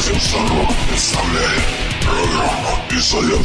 Episodio 0.00 0.18
Cero. 0.18 0.66
Esta 0.94 1.20
ley. 1.24 1.80
Programa 2.00 2.70
Episodio 2.88 3.36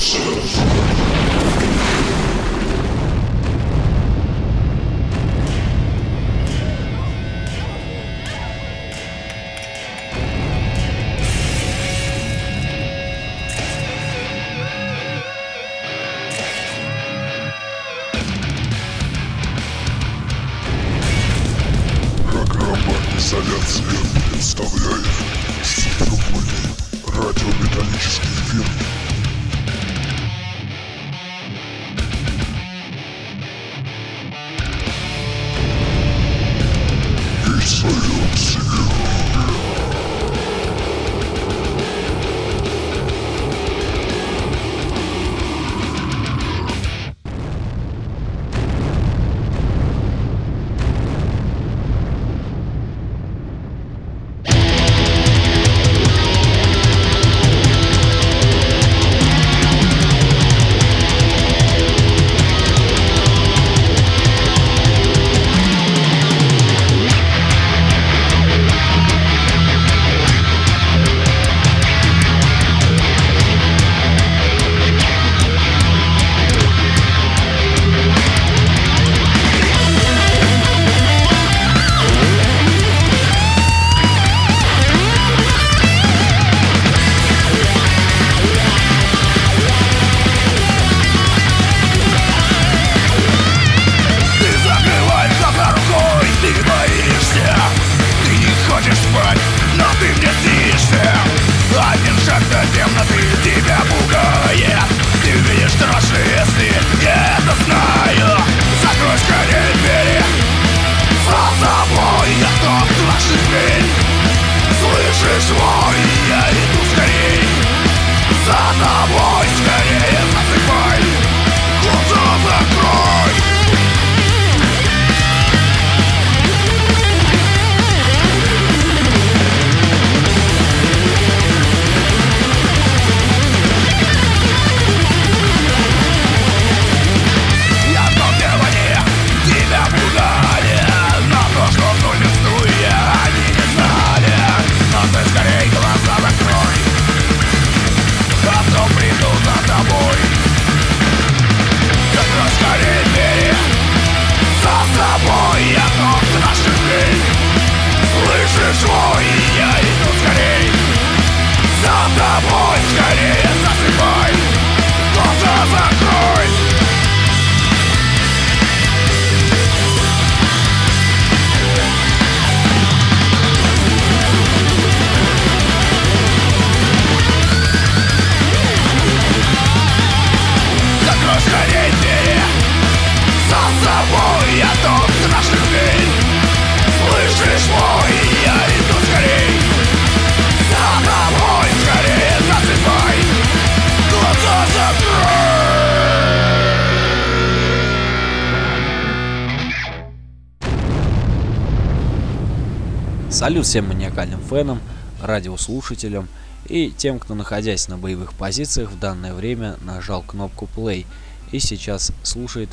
Салют 203.45 203.67
всем 203.67 203.89
маниакальным 203.89 204.41
фенам, 204.41 204.81
радиослушателям 205.21 206.27
и 206.67 206.89
тем, 206.89 207.19
кто, 207.19 207.35
находясь 207.35 207.87
на 207.87 207.95
боевых 207.95 208.33
позициях, 208.33 208.89
в 208.89 208.97
данное 208.97 209.35
время 209.35 209.75
нажал 209.83 210.23
кнопку 210.23 210.67
play 210.75 211.05
и 211.51 211.59
сейчас 211.59 212.11
слушает 212.23 212.69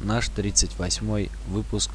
наш 0.00 0.30
38 0.30 1.28
выпуск 1.48 1.90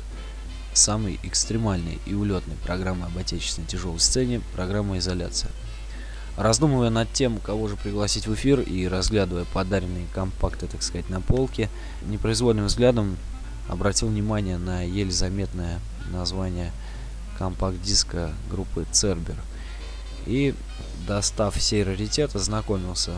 самой 0.75 1.19
экстремальной 1.23 1.97
и 2.05 2.13
улетной 2.13 2.53
программы 2.63 3.07
об 3.07 3.17
отечественной 3.17 3.67
тяжелой 3.67 3.99
сцене, 3.99 4.41
программа 4.53 4.99
«Изоляция». 4.99 5.49
Раздумывая 6.37 6.91
над 6.91 7.11
тем, 7.11 7.39
кого 7.39 7.67
же 7.67 7.77
пригласить 7.77 8.27
в 8.27 8.35
эфир 8.35 8.59
и 8.59 8.87
разглядывая 8.87 9.45
подаренные 9.45 10.05
компакты, 10.13 10.67
так 10.67 10.83
сказать, 10.83 11.09
на 11.09 11.19
полке, 11.19 11.67
непроизвольным 12.05 12.67
взглядом 12.67 13.17
обратил 13.67 14.07
внимание 14.07 14.59
на 14.59 14.83
еле 14.83 15.11
заметное 15.11 15.79
название 16.11 16.71
компакт-диска 17.39 18.33
группы 18.51 18.85
Цербер. 18.91 19.37
И, 20.25 20.53
достав 21.07 21.59
сей 21.59 21.83
раритет, 21.83 22.35
ознакомился 22.35 23.13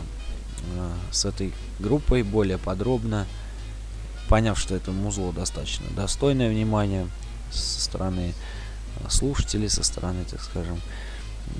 э, 0.76 0.92
с 1.10 1.24
этой 1.24 1.52
группой 1.80 2.22
более 2.22 2.56
подробно, 2.56 3.26
поняв, 4.28 4.58
что 4.58 4.76
это 4.76 4.92
музло 4.92 5.32
достаточно 5.32 5.86
достойное 5.96 6.48
внимания 6.48 7.08
со 7.50 7.80
стороны 7.80 8.32
э, 9.00 9.10
слушателей, 9.10 9.68
со 9.68 9.82
стороны, 9.82 10.24
так 10.30 10.40
скажем, 10.40 10.80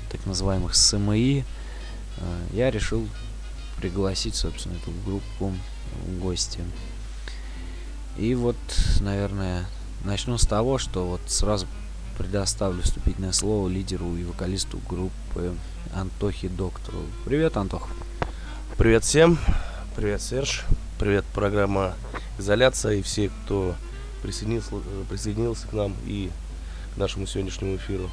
так 0.09 0.25
называемых 0.25 0.73
СМИ, 0.73 1.43
э, 2.17 2.47
я 2.53 2.71
решил 2.71 3.05
пригласить, 3.77 4.35
собственно, 4.35 4.77
эту 4.77 4.91
группу 5.05 5.53
в 6.07 6.19
гости. 6.19 6.61
И 8.17 8.33
вот, 8.35 8.55
наверное, 9.01 9.65
начну 10.05 10.37
с 10.37 10.45
того, 10.47 10.77
что 10.77 11.05
вот 11.05 11.21
сразу 11.27 11.67
предоставлю 12.17 12.81
вступительное 12.81 13.31
слово 13.31 13.67
лидеру 13.67 14.15
и 14.15 14.23
вокалисту 14.23 14.79
группы 14.89 15.55
Антохе 15.93 16.49
Доктору. 16.49 16.99
Привет, 17.25 17.57
Антох. 17.57 17.87
Привет 18.77 19.03
всем, 19.03 19.37
привет 19.95 20.21
Серж, 20.21 20.63
привет 20.99 21.25
программа 21.33 21.93
«Изоляция» 22.39 22.93
и 22.93 23.01
все, 23.01 23.29
кто 23.29 23.75
присоединился, 24.21 24.71
присоединился 25.09 25.67
к 25.67 25.73
нам 25.73 25.95
и 26.05 26.31
к 26.95 26.97
нашему 26.97 27.27
сегодняшнему 27.27 27.75
эфиру. 27.75 28.09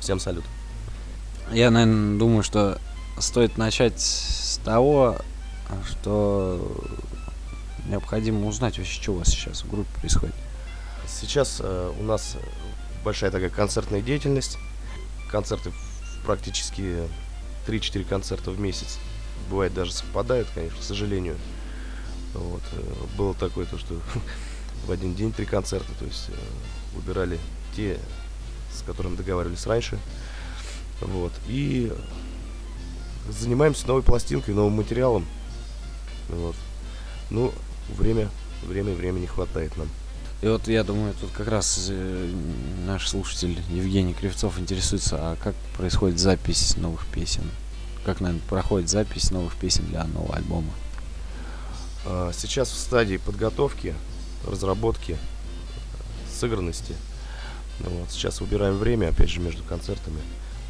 Всем 0.00 0.20
салют. 0.20 0.44
Я, 1.52 1.70
наверное, 1.70 2.18
думаю, 2.18 2.42
что 2.42 2.78
стоит 3.18 3.56
начать 3.56 4.00
с 4.00 4.58
того, 4.64 5.16
что 5.88 6.76
необходимо 7.86 8.46
узнать 8.46 8.78
вообще, 8.78 9.00
что 9.00 9.12
у 9.12 9.18
вас 9.18 9.28
сейчас 9.28 9.64
в 9.64 9.70
группе 9.70 9.88
происходит. 10.00 10.34
Сейчас 11.06 11.60
э, 11.60 11.92
у 11.98 12.02
нас 12.02 12.36
большая 13.04 13.30
такая 13.30 13.50
концертная 13.50 14.00
деятельность. 14.00 14.58
Концерты 15.30 15.72
практически 16.24 16.98
3-4 17.66 18.04
концерта 18.04 18.50
в 18.50 18.60
месяц. 18.60 18.98
Бывает 19.50 19.74
даже 19.74 19.92
совпадают, 19.92 20.48
конечно, 20.54 20.78
к 20.78 20.82
сожалению. 20.82 21.36
Вот. 22.34 22.62
э, 22.72 22.82
Было 23.16 23.34
такое, 23.34 23.66
то, 23.66 23.78
что 23.78 24.00
в 24.86 24.90
один 24.90 25.14
день 25.14 25.32
три 25.32 25.46
концерта, 25.46 25.92
то 25.98 26.04
есть 26.04 26.28
э, 26.28 26.32
выбирали 26.96 27.38
те, 27.76 27.98
с 28.72 28.82
которыми 28.82 29.16
договаривались 29.16 29.66
раньше. 29.66 29.98
Вот. 31.00 31.32
И 31.48 31.92
занимаемся 33.28 33.86
новой 33.86 34.02
пластинкой, 34.02 34.54
новым 34.54 34.74
материалом. 34.74 35.26
Вот. 36.28 36.56
Ну, 37.30 37.52
время, 37.88 38.28
время, 38.62 38.94
время 38.94 39.18
не 39.18 39.26
хватает 39.26 39.76
нам. 39.76 39.88
И 40.42 40.48
вот 40.48 40.66
я 40.66 40.82
думаю, 40.82 41.14
тут 41.20 41.30
как 41.30 41.46
раз 41.46 41.86
э, 41.88 42.32
наш 42.84 43.08
слушатель 43.08 43.56
Евгений 43.70 44.12
Кривцов 44.12 44.58
интересуется, 44.58 45.16
а 45.16 45.36
как 45.36 45.54
происходит 45.76 46.18
запись 46.18 46.76
новых 46.76 47.06
песен? 47.06 47.48
Как, 48.04 48.20
наверное, 48.20 48.44
проходит 48.48 48.90
запись 48.90 49.30
новых 49.30 49.54
песен 49.54 49.86
для 49.86 50.02
нового 50.02 50.34
альбома? 50.34 50.72
А, 52.04 52.32
Сейчас 52.32 52.70
в 52.70 52.76
стадии 52.76 53.18
подготовки, 53.18 53.94
разработки, 54.44 55.16
сыгранности. 56.28 56.96
Ну 57.78 57.90
Вот. 57.90 58.10
Сейчас 58.10 58.40
выбираем 58.40 58.76
время, 58.78 59.10
опять 59.10 59.30
же, 59.30 59.38
между 59.38 59.62
концертами, 59.62 60.20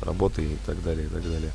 работой 0.03 0.45
и 0.53 0.59
так 0.67 0.83
далее, 0.83 1.07
и 1.07 1.09
так 1.09 1.23
далее. 1.23 1.53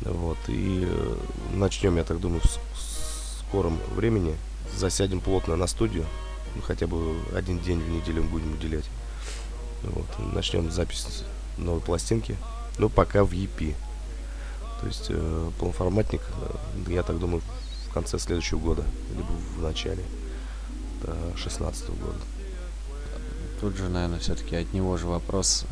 Вот. 0.00 0.38
И 0.48 0.88
э, 0.88 1.16
начнем, 1.52 1.98
я 1.98 2.04
так 2.04 2.18
думаю, 2.18 2.40
в 2.40 3.46
скором 3.46 3.78
времени. 3.94 4.34
Засядем 4.74 5.20
плотно 5.20 5.54
на 5.56 5.66
студию. 5.66 6.06
Ну, 6.54 6.62
хотя 6.62 6.86
бы 6.86 7.16
один 7.34 7.58
день 7.60 7.80
в 7.80 7.88
неделю 7.88 8.22
будем 8.24 8.52
уделять. 8.52 8.84
Вот. 9.82 10.06
Начнем 10.32 10.70
запись 10.70 11.24
новой 11.58 11.80
пластинки. 11.80 12.36
Ну, 12.78 12.88
пока 12.88 13.24
в 13.24 13.32
EP. 13.32 13.74
То 14.80 14.86
есть 14.86 15.06
э, 15.10 15.50
полноформатник, 15.58 16.22
э, 16.86 16.90
я 16.92 17.02
так 17.02 17.18
думаю, 17.18 17.42
в 17.88 17.92
конце 17.92 18.18
следующего 18.18 18.58
года, 18.58 18.84
либо 19.16 19.30
в 19.56 19.62
начале 19.62 20.02
2016 21.02 21.90
года. 21.90 22.18
Тут 23.60 23.76
же, 23.76 23.88
наверное, 23.88 24.18
все-таки 24.18 24.56
от 24.56 24.72
него 24.72 24.96
же 24.96 25.06
вопрос 25.06 25.66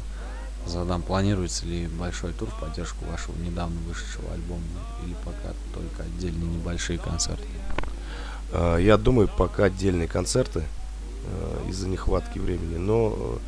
задам. 0.66 1.02
Планируется 1.02 1.66
ли 1.66 1.86
большой 1.88 2.32
тур 2.32 2.48
в 2.48 2.60
поддержку 2.60 3.04
вашего 3.06 3.36
недавно 3.36 3.80
вышедшего 3.80 4.32
альбома? 4.32 4.62
Или 5.04 5.14
пока 5.24 5.54
только 5.74 6.04
отдельные 6.04 6.48
небольшие 6.48 6.98
концерты? 6.98 7.46
А, 8.52 8.76
Я 8.79 8.97
думаю, 8.97 9.29
пока 9.29 9.64
отдельные 9.64 10.08
концерты 10.08 10.64
э, 11.25 11.69
из-за 11.69 11.88
нехватки 11.88 12.38
времени, 12.38 12.76
но 12.76 13.38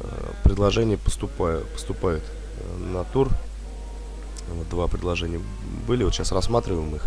э, 0.00 0.32
предложения 0.42 0.96
поступают, 0.96 1.68
поступают 1.68 2.24
э, 2.58 2.78
на 2.92 3.04
тур. 3.04 3.28
Вот 4.48 4.68
два 4.68 4.88
предложения 4.88 5.40
были, 5.86 6.04
вот 6.04 6.14
сейчас 6.14 6.32
рассматриваем 6.32 6.94
их. 6.94 7.06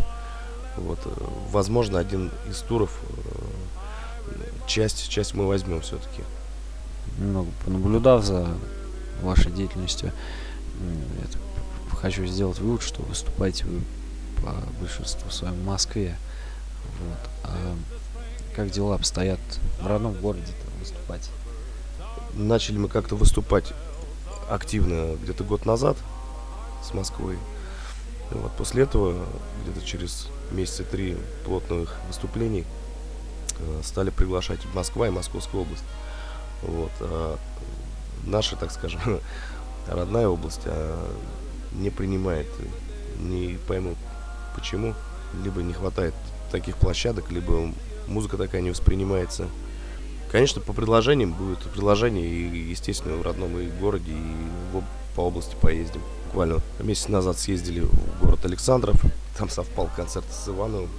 Вот, 0.77 0.99
э, 1.05 1.09
возможно, 1.51 1.99
один 1.99 2.31
из 2.49 2.57
туров 2.59 2.91
э, 3.09 4.67
часть, 4.67 5.09
часть 5.09 5.33
мы 5.33 5.47
возьмем 5.47 5.81
все-таки. 5.81 6.23
Немного 7.19 7.49
понаблюдав 7.65 8.23
за 8.23 8.47
вашей 9.21 9.51
деятельностью, 9.51 10.11
так 11.31 11.41
хочу 11.99 12.25
сделать 12.25 12.59
вывод, 12.59 12.81
что 12.83 13.01
выступаете 13.01 13.65
вы 13.65 13.81
по 14.43 14.53
большинству 14.79 15.29
своем 15.31 15.63
Москве. 15.65 16.15
Вот. 16.99 17.17
А 17.43 17.75
как 18.55 18.71
дела 18.71 18.95
обстоят 18.95 19.39
в 19.81 19.87
родном 19.87 20.13
городе 20.13 20.51
выступать? 20.79 21.29
Начали 22.33 22.77
мы 22.77 22.87
как-то 22.87 23.15
выступать 23.15 23.73
активно 24.49 25.15
где-то 25.15 25.43
год 25.43 25.65
назад 25.65 25.97
с 26.83 26.93
Москвой. 26.93 27.37
Вот 28.31 28.51
после 28.57 28.83
этого, 28.83 29.25
где-то 29.63 29.85
через 29.85 30.27
месяца 30.51 30.83
три 30.83 31.17
плотных 31.45 31.95
выступлений, 32.07 32.65
э, 33.59 33.81
стали 33.83 34.09
приглашать 34.09 34.59
Москва 34.73 35.07
и 35.07 35.11
Московская 35.11 35.61
область. 35.61 35.83
Вот. 36.61 36.91
а 36.99 37.37
наша, 38.23 38.55
так 38.55 38.71
скажем, 38.71 39.01
родная 39.87 40.27
область 40.27 40.61
а, 40.65 41.15
не 41.73 41.89
принимает, 41.89 42.47
не 43.19 43.57
пойму 43.67 43.95
почему, 44.55 44.93
либо 45.43 45.61
не 45.61 45.73
хватает 45.73 46.13
таких 46.51 46.77
площадок, 46.77 47.31
либо 47.31 47.71
музыка 48.07 48.37
такая 48.37 48.61
не 48.61 48.71
воспринимается. 48.71 49.47
Конечно, 50.31 50.61
по 50.61 50.73
предложениям 50.73 51.33
будет 51.33 51.59
предложение, 51.59 52.25
и, 52.25 52.69
естественно, 52.69 53.15
в 53.15 53.21
родном 53.21 53.57
и 53.59 53.67
городе, 53.67 54.11
и 54.11 54.73
в 54.73 54.83
по 55.17 55.21
области 55.21 55.55
поездим. 55.59 56.01
Буквально 56.25 56.59
месяц 56.79 57.07
назад 57.07 57.39
съездили 57.39 57.81
в 57.81 58.21
город 58.21 58.45
Александров, 58.45 59.01
там 59.37 59.49
совпал 59.49 59.89
концерт 59.95 60.25
с 60.31 60.47
Ивановым, 60.47 60.89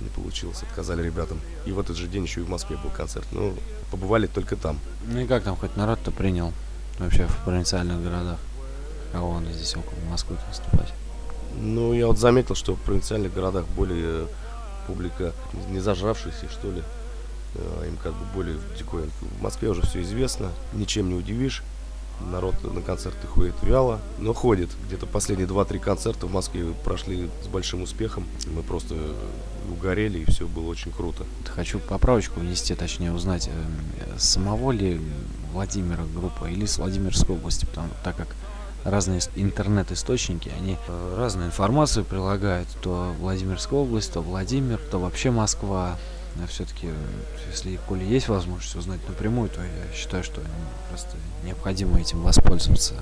не 0.00 0.08
получилось, 0.08 0.62
отказали 0.62 1.02
ребятам. 1.02 1.40
И 1.64 1.72
в 1.72 1.78
этот 1.78 1.96
же 1.96 2.08
день 2.08 2.24
еще 2.24 2.40
и 2.40 2.44
в 2.44 2.48
Москве 2.48 2.76
был 2.76 2.90
концерт. 2.90 3.26
Ну, 3.30 3.54
побывали 3.90 4.26
только 4.26 4.56
там. 4.56 4.78
Ну 5.06 5.20
и 5.20 5.26
как 5.26 5.44
там 5.44 5.56
хоть 5.56 5.76
народ-то 5.76 6.10
принял 6.10 6.52
вообще 6.98 7.26
в 7.26 7.44
провинциальных 7.44 8.02
городах? 8.02 8.38
Кого 9.12 9.30
он 9.30 9.44
здесь 9.52 9.76
около 9.76 9.98
Москвы 10.10 10.36
выступать? 10.48 10.92
Ну, 11.60 11.92
я 11.92 12.06
вот 12.06 12.18
заметил, 12.18 12.54
что 12.54 12.74
в 12.74 12.80
провинциальных 12.80 13.32
городах 13.32 13.66
более 13.76 14.26
публика 14.90 15.32
не 15.70 15.80
зажравшаяся, 15.80 16.48
что 16.50 16.70
ли. 16.70 16.82
Э, 17.54 17.86
Им 17.86 17.96
как 18.02 18.12
бы 18.12 18.24
более 18.34 18.56
в. 18.56 18.62
В 19.38 19.42
Москве 19.42 19.68
уже 19.68 19.82
все 19.82 20.02
известно, 20.02 20.50
ничем 20.72 21.08
не 21.08 21.14
удивишь. 21.14 21.62
Народ 22.30 22.54
на 22.62 22.82
концерты 22.82 23.26
ходит 23.26 23.54
вяло, 23.62 23.98
но 24.18 24.34
ходит. 24.34 24.68
Где-то 24.86 25.06
последние 25.06 25.48
2-3 25.48 25.78
концерта 25.78 26.26
в 26.26 26.32
Москве 26.32 26.74
прошли 26.84 27.30
с 27.42 27.46
большим 27.46 27.82
успехом. 27.82 28.26
Мы 28.54 28.62
просто 28.62 28.94
угорели, 29.70 30.18
и 30.18 30.30
все 30.30 30.46
было 30.46 30.68
очень 30.68 30.92
круто. 30.92 31.24
Хочу 31.46 31.78
поправочку 31.78 32.40
внести, 32.40 32.74
точнее 32.74 33.12
узнать, 33.12 33.48
э, 33.48 34.18
самого 34.18 34.70
ли 34.72 35.00
Владимира 35.52 36.04
группа 36.14 36.44
или 36.44 36.66
с 36.66 36.76
Владимирской 36.78 37.34
области, 37.34 37.64
потому 37.64 37.88
так 38.04 38.16
как 38.16 38.28
разные 38.84 39.18
ис- 39.18 39.30
интернет-источники, 39.36 40.50
они 40.58 40.76
э, 40.88 41.14
разную 41.16 41.48
информацию 41.48 42.04
прилагают, 42.04 42.68
то 42.82 43.14
Владимирская 43.18 43.78
область, 43.78 44.12
то 44.12 44.20
Владимир, 44.22 44.78
то 44.90 44.98
вообще 44.98 45.30
Москва. 45.30 45.98
все-таки, 46.48 46.88
если 47.50 47.78
коли 47.88 48.04
есть 48.04 48.28
возможность 48.28 48.76
узнать 48.76 49.00
напрямую, 49.08 49.50
то 49.50 49.60
я 49.62 49.94
считаю, 49.94 50.24
что 50.24 50.40
просто 50.88 51.16
необходимо 51.44 52.00
этим 52.00 52.22
воспользоваться. 52.22 52.94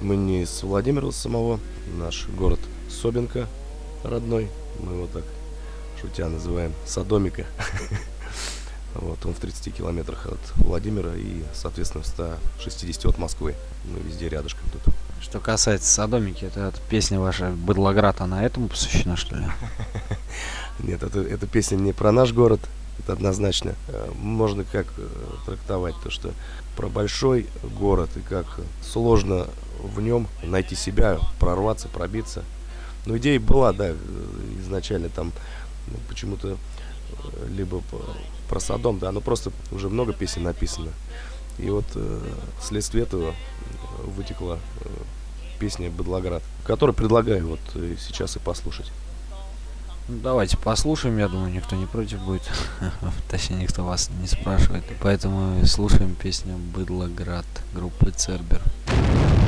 Мы 0.00 0.16
не 0.16 0.46
с 0.46 0.62
Владимира 0.62 1.10
самого, 1.10 1.58
наш 1.98 2.26
город 2.28 2.60
Собинка 2.88 3.46
родной, 4.04 4.48
мы 4.80 4.92
его 4.94 5.06
так 5.12 5.24
шутя 6.00 6.28
называем 6.28 6.72
Содомика. 6.86 7.44
Вот, 8.94 9.24
он 9.26 9.34
в 9.34 9.38
30 9.38 9.76
километрах 9.76 10.26
от 10.26 10.38
Владимира 10.56 11.14
и, 11.14 11.42
соответственно, 11.54 12.02
в 12.02 12.06
160 12.06 13.04
от 13.04 13.18
Москвы. 13.18 13.54
Мы 13.84 14.00
везде 14.00 14.28
рядышком 14.28 14.64
тут. 14.72 14.94
Что 15.20 15.40
касается 15.40 15.90
Содомики, 15.90 16.44
это, 16.44 16.60
эта 16.60 16.80
песня 16.88 17.18
ваша 17.18 17.50
«Быдлоград», 17.50 18.20
она 18.20 18.44
этому 18.44 18.68
посвящена, 18.68 19.16
что 19.16 19.36
ли? 19.36 19.44
Нет, 20.78 21.02
это, 21.02 21.20
эта 21.20 21.46
песня 21.46 21.76
не 21.76 21.92
про 21.92 22.12
наш 22.12 22.32
город, 22.32 22.60
это 23.00 23.14
однозначно. 23.14 23.74
Э, 23.88 24.10
Можно 24.16 24.64
как 24.64 24.86
э, 24.96 25.08
трактовать 25.44 25.96
то, 26.02 26.10
что 26.10 26.32
про 26.76 26.88
большой 26.88 27.46
город 27.78 28.10
и 28.16 28.20
как 28.20 28.46
сложно 28.82 29.48
в 29.82 30.00
нем 30.00 30.28
найти 30.42 30.76
себя, 30.76 31.18
прорваться, 31.40 31.88
пробиться. 31.88 32.44
Но 33.04 33.16
идея 33.18 33.40
была, 33.40 33.72
да, 33.72 33.88
э, 33.88 33.96
изначально 34.60 35.08
там 35.08 35.32
ну, 35.88 35.96
почему-то 36.08 36.56
либо 37.48 37.82
про 38.48 38.60
Содом, 38.60 38.98
да, 38.98 39.10
но 39.12 39.20
просто 39.20 39.50
уже 39.72 39.88
много 39.88 40.12
песен 40.12 40.42
написано. 40.44 40.90
И 41.58 41.70
вот 41.70 41.84
э, 41.94 42.20
вследствие 42.60 43.04
этого 43.04 43.30
э, 43.30 43.34
вытекла 44.04 44.58
э, 44.80 44.88
песня 45.58 45.90
«Быдлоград», 45.90 46.42
которую 46.64 46.94
предлагаю 46.94 47.46
вот 47.48 47.60
э, 47.74 47.96
сейчас 47.98 48.36
и 48.36 48.38
послушать. 48.38 48.90
Ну, 50.08 50.20
давайте 50.22 50.56
послушаем, 50.56 51.18
я 51.18 51.28
думаю, 51.28 51.52
никто 51.52 51.76
не 51.76 51.86
против 51.86 52.20
будет. 52.20 52.48
Точнее, 53.30 53.56
никто 53.56 53.84
вас 53.84 54.10
не 54.20 54.26
спрашивает. 54.26 54.84
Поэтому 55.02 55.64
слушаем 55.66 56.14
песню 56.14 56.56
«Быдлоград» 56.56 57.46
группы 57.74 58.10
Цербер. 58.10 58.62
Быдлоград 58.86 59.47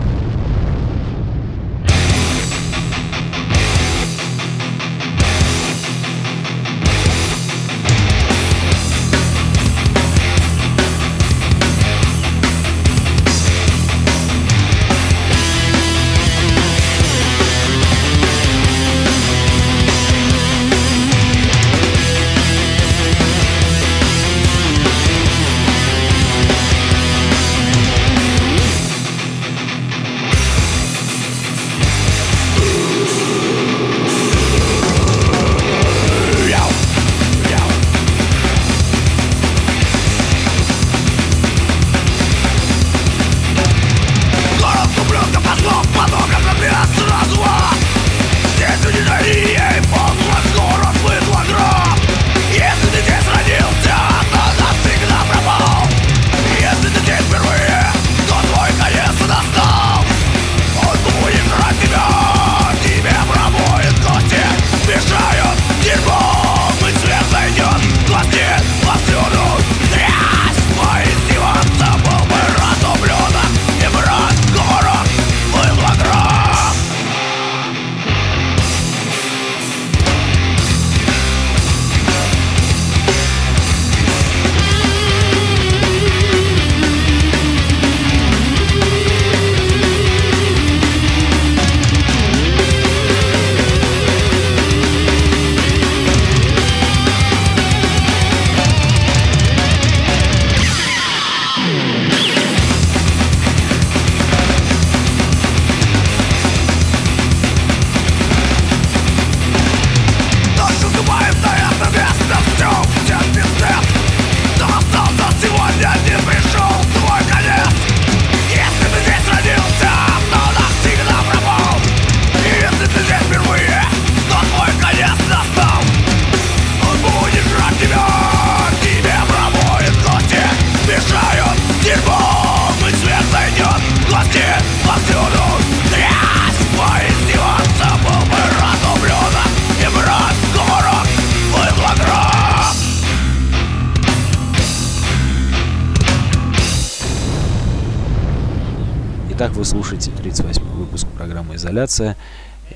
программы 151.70 151.86
«Изоляция». 151.86 152.16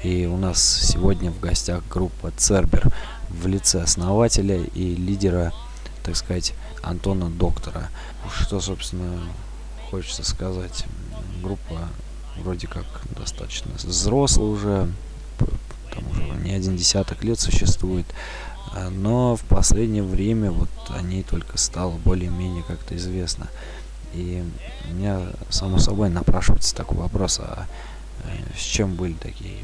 И 0.03 0.27
у 0.27 0.37
нас 0.37 0.63
сегодня 0.63 1.31
в 1.31 1.41
гостях 1.41 1.83
группа 1.91 2.33
«Цербер» 2.37 2.93
в 3.29 3.47
лице 3.47 3.83
основателя 3.83 4.63
и 4.75 4.95
лидера, 4.97 5.53
так 6.03 6.17
сказать, 6.17 6.53
Антона 6.83 7.31
Доктора. 7.31 7.89
Что, 8.41 8.61
собственно, 8.61 9.21
хочется 9.91 10.25
сказать. 10.25 10.85
Группа 11.43 11.89
вроде 12.39 12.67
как 12.67 12.85
достаточно 13.17 13.71
взрослая 13.75 14.47
уже, 14.47 14.93
там 15.93 16.11
уже 16.11 16.23
не 16.43 16.53
один 16.53 16.77
десяток 16.77 17.23
лет 17.23 17.39
существует. 17.39 18.07
А, 18.75 18.91
но 18.91 19.37
в 19.37 19.45
последнее 19.45 20.03
время 20.03 20.51
вот 20.51 20.71
о 20.89 21.01
ней 21.03 21.23
только 21.23 21.57
стало 21.59 21.93
более-менее 22.05 22.65
как-то 22.67 22.97
известно. 22.97 23.47
И 24.13 24.45
у 24.89 24.95
меня, 24.95 25.21
само 25.51 25.79
собой, 25.79 26.09
напрашивается 26.09 26.75
такой 26.75 26.99
вопрос, 26.99 27.41
а 27.41 27.67
с 28.57 28.61
чем 28.61 28.95
были 28.95 29.15
такие 29.15 29.59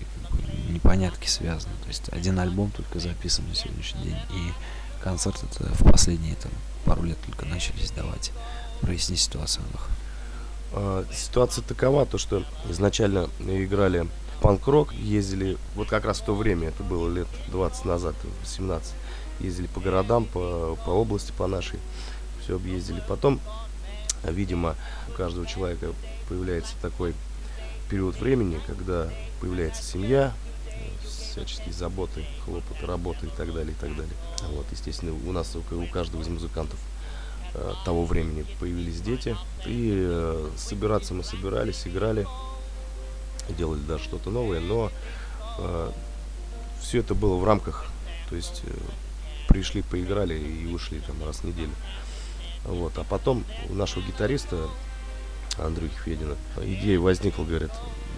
непонятки 0.69 1.29
связаны? 1.29 1.75
То 1.83 1.89
есть 1.89 2.09
один 2.11 2.39
альбом 2.39 2.71
только 2.71 2.99
записан 2.99 3.49
на 3.49 3.55
сегодняшний 3.55 4.05
день, 4.05 4.19
и 4.31 5.03
концерт 5.03 5.43
это 5.43 5.65
в 5.75 5.91
последние 5.91 6.37
там, 6.37 6.53
пару 6.85 7.03
лет 7.03 7.19
только 7.27 7.47
начались 7.47 7.91
давать. 7.91 8.33
Проясни 8.81 9.17
ситуацию, 9.17 9.65
Андрюх. 9.65 9.89
А, 10.73 11.05
ситуация 11.13 11.63
такова, 11.63 12.07
то 12.07 12.19
что 12.19 12.45
изначально 12.69 13.29
играли 13.41 14.07
панк-рок, 14.41 14.93
ездили, 14.95 15.59
вот 15.75 15.89
как 15.89 16.05
раз 16.05 16.21
в 16.21 16.25
то 16.25 16.35
время, 16.35 16.69
это 16.69 16.83
было 16.83 17.13
лет 17.13 17.29
20 17.49 17.85
назад, 17.85 18.15
18, 18.41 18.93
ездили 19.41 19.67
по 19.67 19.81
городам, 19.81 20.25
по, 20.25 20.79
по 20.87 20.91
области, 20.91 21.33
по 21.33 21.47
нашей, 21.47 21.79
все 22.43 22.57
объездили. 22.57 23.03
Потом 23.07 23.41
Видимо, 24.25 24.77
у 25.09 25.13
каждого 25.13 25.47
человека 25.47 25.93
появляется 26.29 26.75
такой 26.83 27.15
период 27.91 28.17
времени, 28.21 28.61
когда 28.67 29.09
появляется 29.41 29.83
семья, 29.83 30.33
всяческие 31.05 31.73
заботы, 31.73 32.25
хлопоты, 32.45 32.87
работы 32.87 33.27
и 33.27 33.31
так 33.31 33.53
далее, 33.53 33.73
и 33.73 33.75
так 33.75 33.91
далее. 33.91 34.15
Вот, 34.53 34.67
естественно, 34.71 35.13
у 35.13 35.33
нас, 35.33 35.55
у 35.57 35.87
каждого 35.87 36.23
из 36.23 36.29
музыкантов 36.29 36.79
э, 37.55 37.73
того 37.85 38.05
времени 38.05 38.47
появились 38.61 39.01
дети. 39.01 39.37
И 39.67 39.93
э, 39.93 40.51
собираться 40.57 41.15
мы 41.15 41.25
собирались, 41.25 41.87
играли, 41.87 42.27
делали 43.59 43.81
даже 43.81 44.05
что-то 44.05 44.31
новое, 44.31 44.61
но 44.61 44.91
э, 45.59 45.91
все 46.81 47.01
это 47.01 47.15
было 47.15 47.37
в 47.37 47.45
рамках, 47.45 47.87
то 48.29 48.37
есть 48.37 48.63
э, 48.65 48.73
пришли, 49.49 49.83
поиграли 49.83 50.39
и 50.39 50.67
ушли 50.73 51.01
там 51.01 51.25
раз 51.25 51.39
в 51.39 51.45
неделю. 51.45 51.73
Вот. 52.65 52.97
А 52.99 53.05
потом 53.05 53.45
у 53.69 53.75
нашего 53.75 54.05
гитариста 54.05 54.69
Андрюхи 55.59 55.95
Федина 56.05 56.37
идея 56.63 56.99
возникла, 56.99 57.45
говорит, 57.45 57.71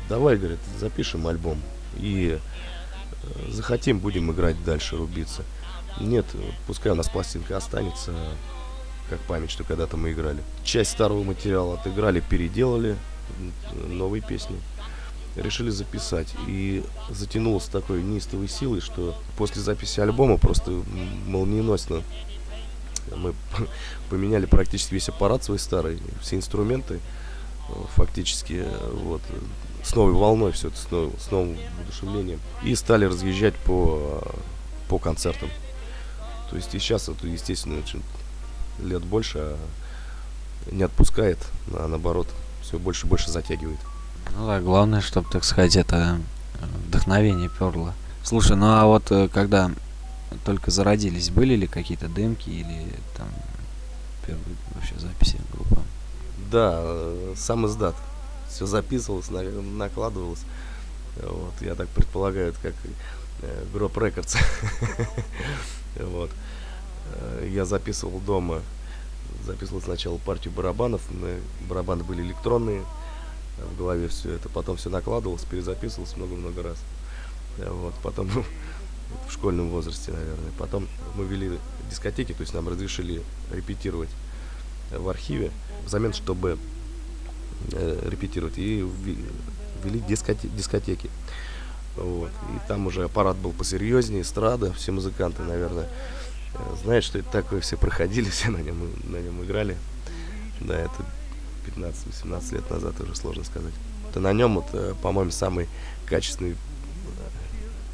давай, 0.09 0.37
говорит, 0.37 0.59
запишем 0.79 1.27
альбом 1.27 1.61
и 1.97 2.39
э, 2.39 3.51
захотим, 3.51 3.99
будем 3.99 4.31
играть 4.33 4.63
дальше, 4.65 4.97
рубиться. 4.97 5.43
Нет, 6.01 6.27
пускай 6.67 6.93
у 6.93 6.95
нас 6.95 7.09
пластинка 7.09 7.57
останется 7.57 8.13
как 9.11 9.21
память, 9.21 9.51
что 9.51 9.65
когда-то 9.65 9.97
мы 9.97 10.13
играли. 10.13 10.43
Часть 10.65 10.93
старого 10.93 11.23
материала 11.23 11.75
отыграли, 11.75 12.21
переделали, 12.21 12.97
новые 13.89 14.23
песни. 14.23 14.57
Решили 15.37 15.71
записать. 15.71 16.35
И 16.47 16.83
затянулось 17.11 17.65
такой 17.65 18.03
неистовой 18.03 18.49
силой, 18.49 18.81
что 18.81 19.15
после 19.37 19.63
записи 19.63 20.01
альбома 20.01 20.37
просто 20.39 20.71
молниеносно 21.27 22.03
мы 23.17 23.35
поменяли 24.11 24.47
практически 24.47 24.95
весь 24.95 25.09
аппарат 25.09 25.45
свой 25.45 25.59
старый, 25.59 25.99
все 26.21 26.37
инструменты 26.37 27.01
фактически 27.95 28.65
вот 29.05 29.21
с 29.83 29.95
новой 29.95 30.13
волной 30.13 30.53
все 30.53 30.69
это, 30.69 30.77
с, 30.77 30.91
новым, 30.91 31.13
с 31.19 31.31
новым 31.31 31.57
воодушевлением. 31.79 32.41
И 32.63 32.75
стали 32.75 33.05
разъезжать 33.05 33.55
по, 33.57 34.23
по 34.89 34.99
концертам. 34.99 35.49
То 36.51 36.57
есть 36.57 36.75
и 36.75 36.79
сейчас 36.79 37.09
это, 37.09 37.27
естественно, 37.27 37.83
лет 38.79 39.03
больше 39.03 39.39
а 39.39 39.59
не 40.71 40.83
отпускает, 40.83 41.39
а 41.73 41.89
наоборот, 41.89 42.29
все 42.63 42.79
больше 42.79 43.07
и 43.07 43.09
больше 43.09 43.31
затягивает. 43.31 43.79
Ну 44.37 44.47
да, 44.47 44.61
главное, 44.61 45.01
чтобы, 45.01 45.29
так 45.31 45.45
сказать, 45.45 45.77
это 45.77 46.21
э, 46.61 46.65
вдохновение 46.87 47.49
перло. 47.49 47.95
Слушай, 48.23 48.57
ну 48.57 48.67
а 48.67 48.85
вот 48.87 49.11
э, 49.11 49.29
когда 49.29 49.71
только 50.45 50.71
зародились, 50.71 51.31
были 51.31 51.57
ли 51.57 51.67
какие-то 51.67 52.09
демки 52.09 52.49
или 52.49 52.95
там 53.17 53.29
первые 54.27 54.57
вообще 54.75 54.95
записи 54.99 55.39
группы? 55.53 55.83
Да, 56.53 56.81
э, 56.85 57.35
сам 57.35 57.67
издат. 57.67 57.95
Все 58.51 58.67
записывалось, 58.67 59.31
накладывалось. 59.31 60.45
Вот, 61.17 61.55
я 61.63 61.75
так 61.75 61.89
предполагаю, 61.89 62.55
как 62.61 62.75
э, 63.41 63.65
Гроб 63.73 63.97
Рекордс. 63.97 64.37
вот. 65.97 66.31
Э, 67.15 67.49
я 67.51 67.65
записывал 67.65 68.21
дома, 68.21 68.61
записывал 69.47 69.81
сначала 69.81 70.19
партию 70.19 70.53
барабанов, 70.53 71.01
барабаны 71.67 72.05
были 72.05 72.21
электронные, 72.21 72.83
в 73.57 73.79
голове 73.79 74.09
все 74.09 74.33
это, 74.33 74.51
потом 74.51 74.77
все 74.77 74.91
накладывалось, 74.91 75.45
перезаписывалось 75.45 76.19
много-много 76.19 76.63
раз. 76.63 76.79
Вот, 77.57 77.95
потом 78.03 78.29
в 79.27 79.33
школьном 79.33 79.71
возрасте, 79.71 80.13
наверное. 80.13 80.53
Потом 80.59 80.87
мы 81.15 81.25
вели 81.25 81.59
дискотеки, 81.91 82.35
то 82.35 82.43
есть 82.43 82.53
нам 82.53 82.69
разрешили 82.69 83.23
репетировать 83.51 84.11
в 84.99 85.09
архиве, 85.09 85.51
взамен, 85.85 86.13
чтобы 86.13 86.59
э, 87.73 88.09
репетировать, 88.09 88.59
и 88.59 88.87
вели 89.85 90.01
дискоте 90.01 90.49
дискотеки. 90.49 91.11
Вот. 91.97 92.31
И 92.31 92.69
там 92.69 92.87
уже 92.87 93.05
аппарат 93.05 93.37
был 93.37 93.53
посерьезнее, 93.53 94.23
эстрада, 94.23 94.73
все 94.73 94.93
музыканты, 94.93 95.43
наверное, 95.43 95.89
э, 96.55 96.77
знают, 96.83 97.05
что 97.05 97.19
это 97.19 97.31
такое, 97.31 97.61
все 97.61 97.77
проходили, 97.77 98.29
все 98.31 98.51
на 98.51 98.59
нем, 98.59 98.77
на 99.05 99.17
нем 99.17 99.43
играли. 99.45 99.77
Да, 100.61 100.79
это 100.79 101.05
15-18 101.77 102.55
лет 102.55 102.71
назад 102.71 103.01
уже 103.01 103.15
сложно 103.15 103.45
сказать. 103.45 103.75
Это 104.11 104.21
на 104.21 104.33
нем, 104.33 104.57
вот, 104.57 104.67
э, 104.73 104.95
по-моему, 105.03 105.31
самый 105.31 105.69
качественный 106.07 106.57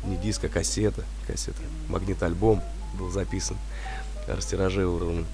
не 0.04 0.16
диск, 0.16 0.44
а 0.44 0.48
кассета, 0.48 1.04
кассета, 1.26 1.58
магнит-альбом 1.88 2.62
был 2.98 3.10
записан, 3.10 3.56
растиражирован 4.26 5.26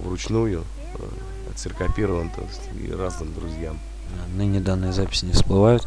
вручную, 0.00 0.60
э, 0.60 0.77
отциркопирован 1.50 2.30
то 2.30 2.42
есть, 2.42 2.60
и 2.80 2.92
разным 2.92 3.32
друзьям. 3.34 3.78
А 4.14 4.36
ныне 4.36 4.60
данные 4.60 4.92
записи 4.92 5.24
не 5.24 5.32
всплывают? 5.32 5.86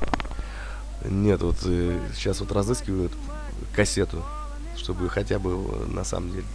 Нет, 1.06 1.42
вот 1.42 1.58
э, 1.66 2.00
сейчас 2.16 2.40
вот 2.42 2.52
разыскивают 2.52 3.12
кассету, 3.76 4.24
чтобы 4.78 5.10
хотя 5.10 5.40
бы 5.40 5.52
э, 5.52 5.86
на 5.88 6.04
самом 6.04 6.32
деле 6.32 6.46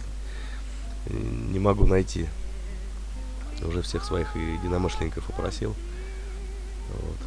э, 1.07 1.13
не 1.13 1.59
могу 1.59 1.85
найти. 1.85 2.27
Уже 3.67 3.81
всех 3.81 4.05
своих 4.05 4.35
единомышленников 4.35 5.29
опросил, 5.29 5.75
вот, 6.89 7.17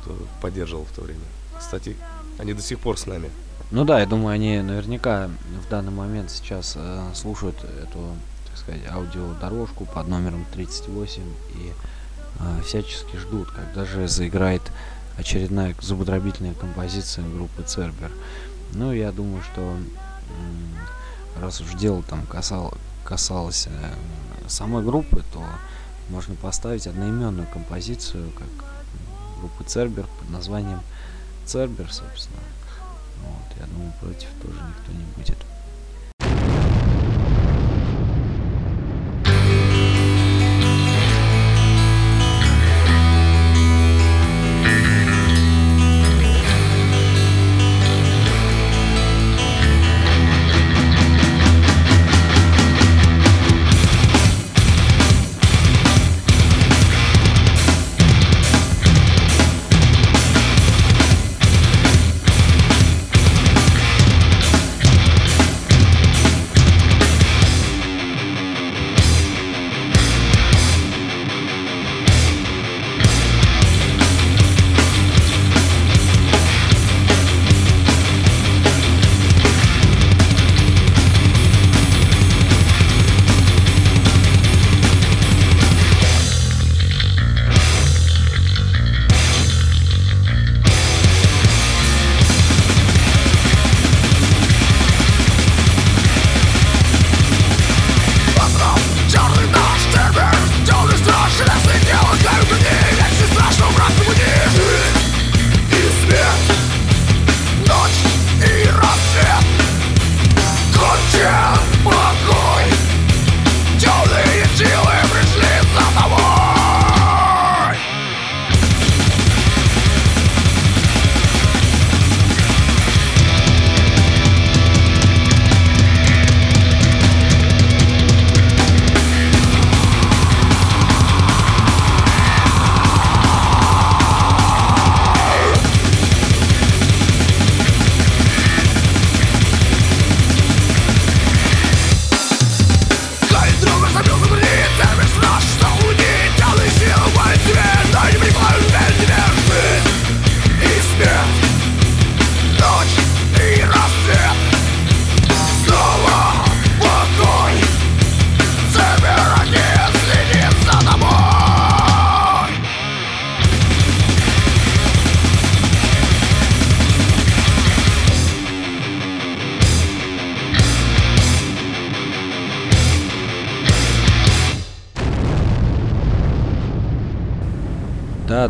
кто 0.00 0.16
поддерживал 0.40 0.84
в 0.86 0.92
то 0.92 1.02
время. 1.02 1.20
Кстати, 1.58 1.94
они 2.38 2.54
до 2.54 2.62
сих 2.62 2.80
пор 2.80 2.98
с 2.98 3.06
нами. 3.06 3.30
Ну 3.70 3.84
да, 3.84 4.00
я 4.00 4.06
думаю, 4.06 4.32
они 4.34 4.60
наверняка 4.60 5.28
в 5.66 5.68
данный 5.68 5.92
момент 5.92 6.30
сейчас 6.30 6.74
э, 6.76 7.10
слушают 7.14 7.56
эту, 7.64 8.16
сказать, 8.68 8.86
аудиодорожку 8.90 9.86
под 9.86 10.08
номером 10.08 10.44
38 10.52 11.22
и 11.54 11.72
э, 12.38 12.62
всячески 12.64 13.16
ждут, 13.16 13.50
когда 13.50 13.84
же 13.84 14.08
заиграет 14.08 14.62
очередная 15.16 15.74
зубодробительная 15.80 16.54
композиция 16.54 17.24
группы 17.28 17.62
Цербер. 17.62 18.12
Ну, 18.72 18.92
я 18.92 19.10
думаю, 19.12 19.42
что 19.42 19.76
раз 21.40 21.60
уж 21.60 21.74
дело 21.74 22.02
там 22.02 22.26
касал, 22.26 22.74
касалось 23.04 23.68
э, 23.68 24.48
самой 24.48 24.84
группы, 24.84 25.22
то 25.32 25.42
можно 26.10 26.34
поставить 26.34 26.86
одноименную 26.86 27.46
композицию, 27.52 28.30
как 28.32 28.48
группы 29.40 29.64
Цербер 29.64 30.06
под 30.20 30.30
названием 30.30 30.80
Цербер, 31.46 31.90
собственно. 31.92 32.40
Вот, 33.22 33.60
я 33.60 33.66
думаю, 33.66 33.92
против 34.00 34.28
тоже 34.42 34.58
никто 34.68 34.92
не 34.92 35.04
будет. 35.16 35.47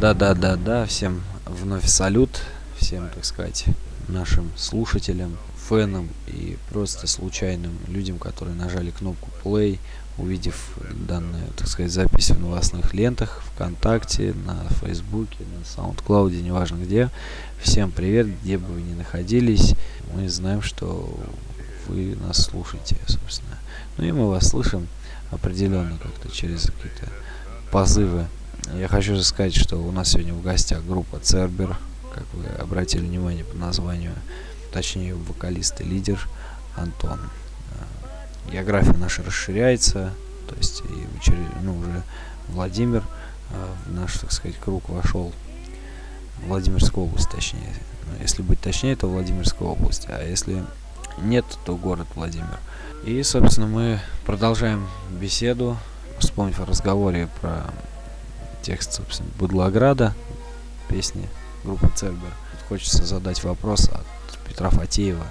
Да, 0.08 0.14
да, 0.14 0.32
да, 0.32 0.56
да. 0.56 0.86
Всем 0.86 1.20
вновь 1.44 1.86
салют. 1.86 2.40
Всем, 2.78 3.10
так 3.14 3.26
сказать, 3.26 3.66
нашим 4.08 4.50
слушателям, 4.56 5.36
фенам 5.68 6.08
и 6.26 6.56
просто 6.70 7.06
случайным 7.06 7.76
людям, 7.88 8.18
которые 8.18 8.56
нажали 8.56 8.90
кнопку 8.90 9.28
play, 9.44 9.78
увидев 10.16 10.78
данную, 11.06 11.44
так 11.58 11.68
сказать, 11.68 11.92
запись 11.92 12.30
в 12.30 12.40
новостных 12.40 12.94
лентах, 12.94 13.42
ВКонтакте, 13.52 14.32
на 14.46 14.66
Фейсбуке, 14.80 15.44
на 15.44 15.82
SoundCloud, 15.82 16.40
неважно 16.40 16.82
где. 16.82 17.10
Всем 17.60 17.90
привет, 17.90 18.28
где 18.40 18.56
бы 18.56 18.72
вы 18.72 18.80
ни 18.80 18.94
находились. 18.94 19.74
Мы 20.14 20.30
знаем, 20.30 20.62
что 20.62 21.14
вы 21.86 22.16
нас 22.16 22.44
слушаете, 22.44 22.96
собственно. 23.06 23.58
Ну 23.98 24.04
и 24.04 24.12
мы 24.12 24.30
вас 24.30 24.48
слышим 24.48 24.88
определенно 25.30 25.98
как-то 25.98 26.34
через 26.34 26.62
какие-то 26.62 27.10
позывы. 27.70 28.26
Я 28.74 28.86
хочу 28.88 29.20
сказать, 29.22 29.54
что 29.54 29.76
у 29.76 29.90
нас 29.92 30.10
сегодня 30.10 30.34
в 30.34 30.42
гостях 30.42 30.84
группа 30.84 31.18
Цербер, 31.18 31.76
как 32.14 32.24
вы 32.34 32.46
обратили 32.60 33.06
внимание 33.06 33.44
по 33.44 33.56
названию, 33.56 34.12
точнее 34.72 35.14
вокалист 35.14 35.80
и 35.80 35.84
лидер 35.84 36.28
Антон. 36.76 37.18
Э, 37.18 38.52
география 38.52 38.92
наша 38.92 39.22
расширяется, 39.22 40.12
то 40.48 40.54
есть 40.56 40.82
и 40.82 41.62
ну, 41.62 41.78
уже 41.78 42.02
Владимир 42.48 43.02
э, 43.50 43.74
в 43.86 43.94
наш, 43.94 44.18
так 44.18 44.32
сказать, 44.32 44.58
круг 44.58 44.88
вошел. 44.90 45.32
Владимирская 46.46 47.04
область, 47.04 47.30
точнее. 47.30 47.74
Ну, 48.06 48.22
если 48.22 48.42
быть 48.42 48.60
точнее, 48.60 48.96
то 48.96 49.08
Владимирская 49.08 49.66
область. 49.66 50.06
А 50.08 50.22
если 50.22 50.62
нет, 51.22 51.44
то 51.64 51.74
город 51.74 52.06
Владимир. 52.14 52.58
И, 53.04 53.22
собственно, 53.22 53.66
мы 53.66 54.00
продолжаем 54.26 54.86
беседу, 55.10 55.76
вспомнив 56.18 56.60
о 56.60 56.66
разговоре 56.66 57.28
про 57.40 57.70
текст, 58.68 58.92
собственно, 58.92 59.30
Будлограда, 59.38 60.12
песни 60.90 61.26
группы 61.64 61.88
Цербер. 61.96 62.30
Хочется 62.68 63.06
задать 63.06 63.42
вопрос 63.42 63.88
от 63.88 64.04
Петра 64.46 64.68
Фатеева. 64.68 65.26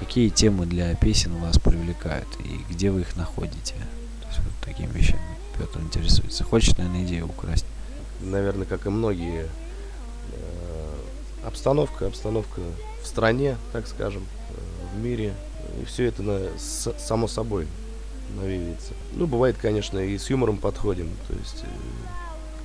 Какие 0.00 0.30
темы 0.30 0.64
для 0.64 0.94
песен 0.94 1.36
вас 1.36 1.58
привлекают 1.58 2.28
и 2.42 2.72
где 2.72 2.90
вы 2.90 3.02
их 3.02 3.14
находите? 3.14 3.74
То 4.22 4.28
есть 4.28 4.38
вот 4.38 4.54
такими 4.64 4.90
вещами 4.90 5.20
Петр 5.58 5.80
интересуется. 5.80 6.44
Хочет, 6.44 6.78
наверное, 6.78 7.04
идею 7.04 7.26
украсть. 7.26 7.66
Наверное, 8.22 8.64
как 8.64 8.86
и 8.86 8.88
многие, 8.88 9.48
э, 10.32 10.94
обстановка, 11.44 12.06
обстановка 12.06 12.62
в 13.02 13.06
стране, 13.06 13.58
так 13.74 13.86
скажем, 13.86 14.22
э, 14.22 14.96
в 14.96 15.04
мире. 15.04 15.34
И 15.82 15.84
все 15.84 16.06
это 16.06 16.22
на, 16.22 16.38
с, 16.58 16.90
само 16.98 17.28
собой 17.28 17.66
навеивается. 18.34 18.94
Ну, 19.12 19.26
бывает, 19.26 19.58
конечно, 19.60 19.98
и 19.98 20.16
с 20.16 20.30
юмором 20.30 20.56
подходим, 20.56 21.10
то 21.26 21.34
есть 21.34 21.64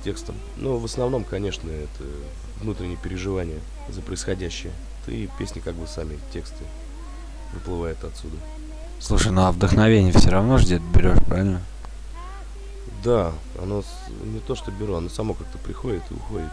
к 0.04 0.06
текстам. 0.06 0.36
Но 0.58 0.76
в 0.76 0.84
основном, 0.84 1.24
конечно, 1.24 1.70
это 1.70 2.04
внутренние 2.60 2.98
переживания 2.98 3.58
за 3.88 4.02
происходящее. 4.02 4.72
И 5.06 5.28
песни 5.38 5.60
как 5.60 5.74
бы 5.74 5.86
сами, 5.86 6.18
тексты 6.32 6.62
выплывают 7.54 8.02
отсюда. 8.04 8.36
Слушай, 9.00 9.32
ну 9.32 9.42
а 9.42 9.52
вдохновение 9.52 10.12
все 10.12 10.30
равно 10.30 10.58
ждет, 10.58 10.82
берешь, 10.82 11.18
правильно? 11.26 11.62
Да, 13.02 13.32
оно 13.60 13.82
не 14.24 14.40
то, 14.40 14.54
что 14.54 14.70
беру, 14.70 14.94
оно 14.94 15.08
само 15.08 15.34
как-то 15.34 15.58
приходит 15.58 16.02
и 16.10 16.14
уходит. 16.14 16.52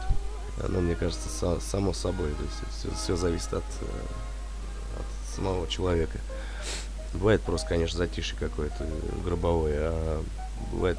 Оно, 0.64 0.80
мне 0.80 0.96
кажется, 0.96 1.30
со, 1.30 1.60
само 1.60 1.94
собой. 1.94 2.30
То 2.32 2.44
есть 2.44 2.78
все, 2.78 3.04
все 3.04 3.16
зависит 3.16 3.54
от, 3.54 3.64
э, 3.82 5.00
от 5.00 5.36
самого 5.36 5.68
человека. 5.68 6.20
Бывает 7.14 7.42
просто, 7.42 7.68
конечно, 7.68 7.98
затишье 7.98 8.38
какое-то 8.38 8.86
гробовое, 9.24 9.78
а 9.80 10.24
бывает 10.72 10.98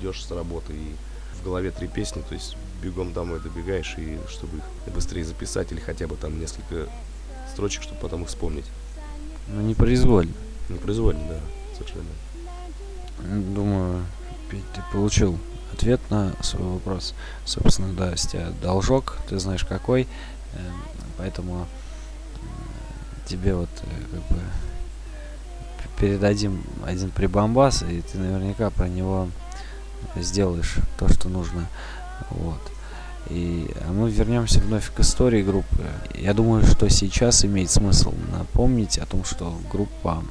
идешь 0.00 0.24
с 0.24 0.30
работы 0.30 0.72
и 0.72 0.94
в 1.40 1.44
голове 1.44 1.70
три 1.70 1.88
песни, 1.88 2.22
то 2.26 2.34
есть 2.34 2.56
бегом 2.82 3.12
домой 3.12 3.40
добегаешь, 3.40 3.94
и 3.98 4.18
чтобы 4.28 4.58
их 4.58 4.92
быстрее 4.92 5.24
записать, 5.24 5.72
или 5.72 5.80
хотя 5.80 6.06
бы 6.06 6.16
там 6.16 6.38
несколько 6.38 6.88
строчек, 7.52 7.82
чтобы 7.82 8.00
потом 8.00 8.22
их 8.22 8.28
вспомнить. 8.28 8.66
Ну, 9.48 9.60
не 9.60 9.74
произвольно. 9.74 10.32
Не 10.68 10.78
произвольно, 10.78 11.22
да, 11.28 11.40
совершенно. 11.74 12.08
Думаю, 13.54 14.04
Петь, 14.50 14.64
ты 14.74 14.82
получил 14.92 15.38
ответ 15.72 16.00
на 16.10 16.34
свой 16.42 16.74
вопрос. 16.74 17.14
Собственно, 17.44 17.92
да, 17.94 18.16
с 18.16 18.26
тебя 18.26 18.50
должок, 18.62 19.18
ты 19.28 19.38
знаешь 19.38 19.64
какой, 19.64 20.02
эм, 20.54 20.74
поэтому 21.16 21.66
тебе 23.26 23.54
вот 23.54 23.68
э, 23.82 23.86
как 24.10 24.36
бы 24.36 24.42
передадим 25.98 26.62
один 26.84 27.10
прибамбас, 27.10 27.82
и 27.82 28.02
ты 28.02 28.18
наверняка 28.18 28.70
про 28.70 28.88
него 28.88 29.28
сделаешь 30.16 30.76
то, 30.98 31.08
что 31.08 31.28
нужно. 31.28 31.66
Вот. 32.30 32.60
И 33.28 33.68
а 33.80 33.92
мы 33.92 34.10
вернемся 34.10 34.60
вновь 34.60 34.92
к 34.92 35.00
истории 35.00 35.42
группы. 35.42 35.84
Я 36.14 36.32
думаю, 36.32 36.64
что 36.64 36.88
сейчас 36.88 37.44
имеет 37.44 37.70
смысл 37.70 38.14
напомнить 38.30 38.98
о 38.98 39.06
том, 39.06 39.24
что 39.24 39.58
группа 39.70 40.22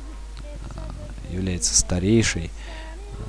а, 0.76 1.34
является 1.34 1.76
старейшей. 1.76 2.52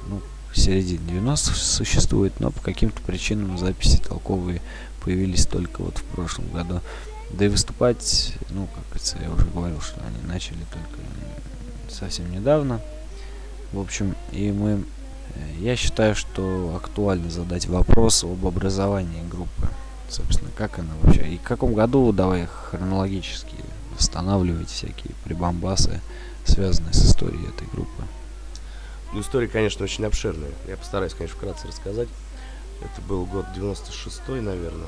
Ну, 0.08 0.20
в 0.52 0.58
середине 0.58 1.20
90-х 1.20 1.54
существует, 1.54 2.38
но 2.38 2.50
по 2.50 2.60
каким-то 2.60 3.00
причинам 3.02 3.58
записи 3.58 3.98
толковые 3.98 4.62
появились 5.02 5.46
только 5.46 5.82
вот 5.82 5.98
в 5.98 6.04
прошлом 6.04 6.48
году. 6.50 6.80
Да 7.32 7.44
и 7.44 7.48
выступать, 7.48 8.34
ну, 8.50 8.68
как 8.68 9.00
это 9.00 9.22
я 9.22 9.30
уже 9.30 9.46
говорил, 9.46 9.80
что 9.80 10.00
они 10.06 10.26
начали 10.26 10.58
только 10.72 11.00
совсем 11.88 12.30
недавно. 12.30 12.80
В 13.72 13.80
общем, 13.80 14.14
и 14.30 14.52
мы 14.52 14.84
я 15.58 15.76
считаю, 15.76 16.14
что 16.14 16.74
актуально 16.76 17.30
задать 17.30 17.66
вопрос 17.66 18.24
об 18.24 18.46
образовании 18.46 19.26
группы. 19.28 19.68
Собственно, 20.08 20.50
как 20.56 20.78
она 20.78 20.90
вообще. 21.02 21.26
И 21.28 21.38
в 21.38 21.42
каком 21.42 21.74
году, 21.74 22.12
давай 22.12 22.46
хронологически 22.46 23.56
восстанавливать 23.94 24.68
всякие 24.68 25.14
прибамбасы, 25.24 26.00
связанные 26.44 26.92
с 26.92 27.04
историей 27.04 27.48
этой 27.48 27.66
группы. 27.68 28.04
Ну, 29.12 29.20
история, 29.20 29.48
конечно, 29.48 29.84
очень 29.84 30.04
обширная. 30.04 30.50
Я 30.68 30.76
постараюсь, 30.76 31.14
конечно, 31.14 31.36
вкратце 31.36 31.68
рассказать. 31.68 32.08
Это 32.80 33.00
был 33.08 33.24
год 33.24 33.46
96-й, 33.56 34.40
наверное. 34.40 34.86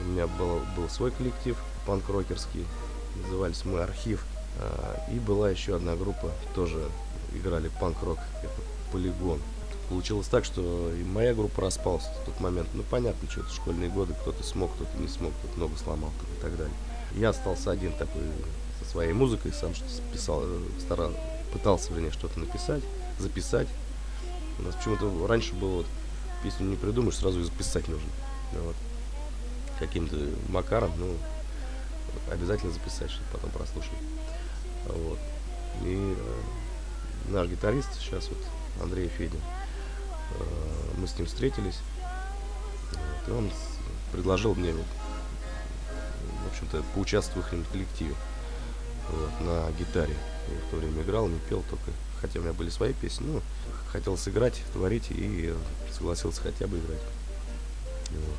У 0.00 0.08
меня 0.10 0.26
был, 0.26 0.60
был 0.76 0.88
свой 0.88 1.10
коллектив, 1.10 1.56
панк-рокерский. 1.86 2.64
Назывались 3.22 3.64
мы 3.64 3.80
«Архив». 3.80 4.24
А, 4.60 5.10
и 5.10 5.18
была 5.18 5.50
еще 5.50 5.76
одна 5.76 5.96
группа, 5.96 6.30
тоже 6.54 6.78
играли 7.34 7.70
панк-рок. 7.80 8.18
Полигон. 8.92 9.40
Получилось 9.88 10.28
так, 10.28 10.44
что 10.44 10.92
и 10.92 11.02
моя 11.02 11.34
группа 11.34 11.62
распалась 11.62 12.04
в 12.04 12.26
тот 12.26 12.40
момент. 12.40 12.68
Ну, 12.74 12.82
понятно, 12.90 13.30
что 13.30 13.40
это 13.40 13.50
школьные 13.50 13.88
годы, 13.88 14.14
кто-то 14.20 14.42
смог, 14.42 14.72
кто-то 14.74 14.96
не 14.98 15.08
смог, 15.08 15.32
кто-то 15.38 15.56
много 15.56 15.76
сломал 15.76 16.10
и 16.36 16.42
так 16.42 16.56
далее. 16.56 16.74
Я 17.14 17.30
остался 17.30 17.70
один 17.70 17.92
такой 17.94 18.22
со 18.82 18.90
своей 18.90 19.12
музыкой, 19.12 19.52
сам 19.52 19.72
писал, 20.12 20.44
старал, 20.78 21.12
пытался, 21.52 21.92
вернее, 21.92 22.10
что-то 22.10 22.38
написать, 22.38 22.82
записать. 23.18 23.68
У 24.58 24.62
нас 24.62 24.74
почему-то 24.74 25.26
раньше 25.26 25.54
было 25.54 25.76
вот, 25.76 25.86
песню 26.42 26.66
не 26.66 26.76
придумаешь, 26.76 27.16
сразу 27.16 27.38
ее 27.38 27.46
записать 27.46 27.88
нужно. 27.88 28.10
Вот. 28.52 28.76
Каким-то 29.78 30.16
макаром, 30.48 30.92
ну, 30.98 31.14
обязательно 32.30 32.72
записать, 32.72 33.10
чтобы 33.10 33.26
потом 33.32 33.50
прослушать. 33.50 33.92
Вот. 34.86 35.18
И 35.84 36.14
э, 36.16 37.32
наш 37.32 37.48
гитарист 37.48 37.88
сейчас 37.98 38.28
вот 38.28 38.38
Андрея 38.82 39.08
Федин. 39.08 39.40
Э, 40.38 40.44
мы 40.96 41.06
с 41.06 41.16
ним 41.16 41.26
встретились, 41.26 41.78
и 43.26 43.30
он 43.30 43.50
предложил 44.12 44.54
мне, 44.54 44.72
в 44.72 46.52
общем-то, 46.52 46.82
поучаствовать 46.94 47.50
в 47.50 47.54
их 47.54 47.68
коллективе 47.70 48.14
вот, 49.10 49.40
на 49.40 49.70
гитаре. 49.72 50.16
Я 50.48 50.66
в 50.66 50.70
то 50.70 50.76
время 50.76 51.02
играл, 51.02 51.28
не 51.28 51.38
пел 51.40 51.62
только, 51.68 51.90
хотя 52.20 52.40
у 52.40 52.42
меня 52.42 52.52
были 52.52 52.70
свои 52.70 52.92
песни, 52.92 53.26
ну, 53.26 53.42
хотел 53.90 54.16
сыграть, 54.16 54.62
творить 54.72 55.06
и 55.10 55.54
согласился 55.92 56.42
хотя 56.42 56.66
бы 56.66 56.78
играть. 56.78 57.02
Вот. 58.10 58.38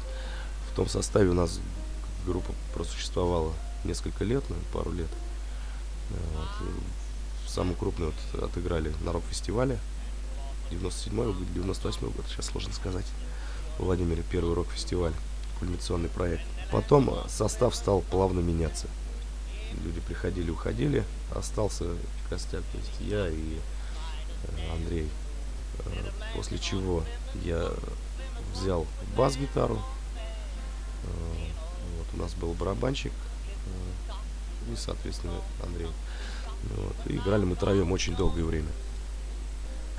В 0.71 0.75
том 0.75 0.87
составе 0.89 1.29
у 1.29 1.33
нас 1.33 1.59
группа 2.25 2.53
просуществовала 2.73 3.53
несколько 3.83 4.23
лет, 4.23 4.43
ну, 4.49 4.55
пару 4.73 4.91
лет. 4.91 5.09
Вот. 6.09 6.69
Самый 7.47 7.75
крупный 7.75 8.07
вот 8.07 8.43
отыграли 8.43 8.93
на 9.01 9.11
рок-фестивале 9.11 9.79
97 10.71 11.15
год, 11.15 11.53
98 11.53 12.01
год, 12.01 12.25
сейчас 12.27 12.47
сложно 12.47 12.73
сказать. 12.73 13.05
В 13.77 13.83
Владимире 13.83 14.23
первый 14.29 14.53
рок-фестиваль, 14.53 15.13
кульминационный 15.59 16.09
проект. 16.09 16.43
Потом 16.71 17.09
э, 17.09 17.29
состав 17.29 17.75
стал 17.75 18.01
плавно 18.01 18.39
меняться. 18.39 18.87
Люди 19.83 19.99
приходили, 20.01 20.51
уходили, 20.51 21.03
остался 21.33 21.85
костяк, 22.29 22.63
то 22.71 22.77
есть 22.77 22.91
я 23.01 23.27
и 23.27 23.57
э, 24.43 24.73
Андрей. 24.73 25.09
Э, 25.79 26.09
после 26.35 26.59
чего 26.59 27.03
я 27.43 27.69
взял 28.53 28.85
бас-гитару. 29.17 29.79
Вот, 31.03 32.07
у 32.13 32.17
нас 32.17 32.33
был 32.33 32.53
барабанщик 32.53 33.13
и, 34.71 34.75
соответственно, 34.75 35.33
Андрей. 35.63 35.87
Вот, 36.75 36.95
и 37.05 37.15
играли 37.15 37.45
мы 37.45 37.55
троем 37.55 37.91
очень 37.91 38.15
долгое 38.15 38.43
время. 38.43 38.67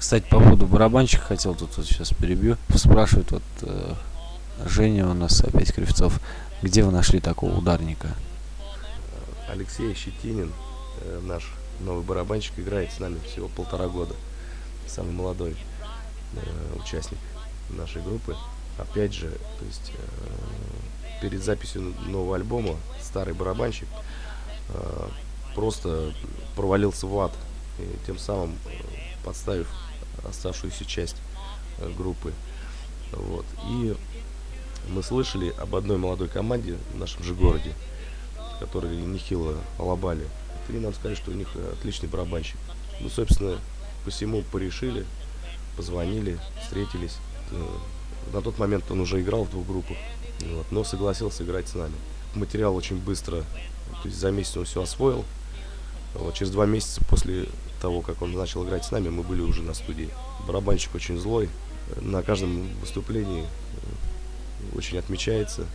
Кстати, 0.00 0.24
по 0.30 0.40
поводу 0.40 0.66
барабанщика 0.66 1.22
хотел 1.22 1.54
тут 1.54 1.76
вот 1.76 1.84
сейчас 1.84 2.08
перебью. 2.14 2.56
Спрашивают 2.74 3.32
вот, 3.32 3.42
э, 3.60 3.94
Женя 4.64 5.06
у 5.06 5.12
нас 5.12 5.42
опять 5.42 5.74
Кривцов. 5.74 6.18
Где 6.62 6.82
вы 6.82 6.90
нашли 6.90 7.20
такого 7.20 7.58
ударника? 7.58 8.08
Алексей 9.46 9.94
Щетинин, 9.94 10.54
э, 11.02 11.20
наш 11.22 11.52
новый 11.80 12.02
барабанщик, 12.02 12.58
играет 12.58 12.90
с 12.90 12.98
нами 12.98 13.18
всего 13.30 13.48
полтора 13.48 13.88
года. 13.88 14.14
Самый 14.86 15.12
молодой 15.12 15.54
э, 16.32 16.78
участник 16.82 17.18
нашей 17.68 18.00
группы. 18.00 18.34
Опять 18.78 19.12
же, 19.12 19.28
то 19.28 19.66
есть 19.66 19.92
э, 19.92 21.20
перед 21.20 21.44
записью 21.44 21.94
нового 22.06 22.36
альбома 22.36 22.76
старый 23.02 23.34
барабанщик 23.34 23.88
э, 24.70 25.08
просто 25.54 26.14
провалился 26.56 27.06
в 27.06 27.18
ад, 27.18 27.32
и 27.78 28.06
тем 28.06 28.16
самым 28.18 28.56
э, 28.64 28.70
подставив 29.22 29.68
оставшуюся 30.24 30.84
часть 30.84 31.16
э, 31.78 31.90
группы. 31.96 32.32
Вот. 33.12 33.44
И 33.68 33.96
мы 34.88 35.02
слышали 35.02 35.52
об 35.58 35.74
одной 35.74 35.98
молодой 35.98 36.28
команде 36.28 36.76
в 36.94 36.98
нашем 36.98 37.22
же 37.22 37.34
городе, 37.34 37.72
которые 38.60 39.00
нехило 39.00 39.56
лобали. 39.78 40.26
И 40.68 40.72
нам 40.72 40.94
сказали, 40.94 41.16
что 41.16 41.32
у 41.32 41.34
них 41.34 41.48
отличный 41.72 42.08
барабанщик. 42.08 42.56
Ну, 43.00 43.08
собственно, 43.08 43.58
посему 44.04 44.42
порешили, 44.52 45.04
позвонили, 45.76 46.38
встретились. 46.62 47.16
Э, 47.50 47.66
На 48.32 48.42
тот 48.42 48.58
момент 48.58 48.84
он 48.90 49.00
уже 49.00 49.20
играл 49.20 49.44
в 49.44 49.50
двух 49.50 49.66
группах, 49.66 49.96
вот, 50.40 50.70
но 50.70 50.84
согласился 50.84 51.42
играть 51.42 51.68
с 51.68 51.74
нами. 51.74 51.94
Материал 52.34 52.76
очень 52.76 52.96
быстро, 52.96 53.40
то 54.02 54.08
есть 54.08 54.18
за 54.18 54.30
месяц 54.30 54.56
он 54.56 54.64
все 54.64 54.82
освоил. 54.82 55.24
Вот, 56.14 56.34
через 56.34 56.52
два 56.52 56.66
месяца 56.66 57.00
после 57.08 57.46
того, 57.80 58.00
как 58.00 58.22
он 58.22 58.32
начал 58.32 58.64
играть 58.64 58.84
с 58.84 58.90
нами, 58.90 59.08
мы 59.08 59.22
были 59.22 59.40
уже 59.40 59.62
на 59.62 59.74
студии. 59.74 60.10
Барабанщик 60.46 60.94
очень 60.94 61.18
злой, 61.18 61.48
на 62.00 62.22
каждом 62.22 62.68
выступлении 62.80 63.42
э, 63.42 64.76
очень 64.76 64.98
отмечается, 64.98 65.66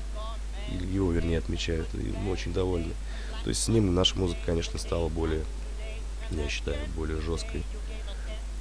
его, 0.69 1.11
вернее, 1.11 1.39
отмечают, 1.39 1.87
и 1.93 2.13
мы 2.23 2.31
очень 2.31 2.53
довольны. 2.53 2.93
То 3.43 3.49
есть 3.49 3.63
с 3.63 3.67
ним 3.67 3.93
наша 3.93 4.17
музыка, 4.17 4.39
конечно, 4.45 4.79
стала 4.79 5.09
более, 5.09 5.43
я 6.31 6.47
считаю, 6.49 6.77
более 6.95 7.21
жесткой 7.21 7.63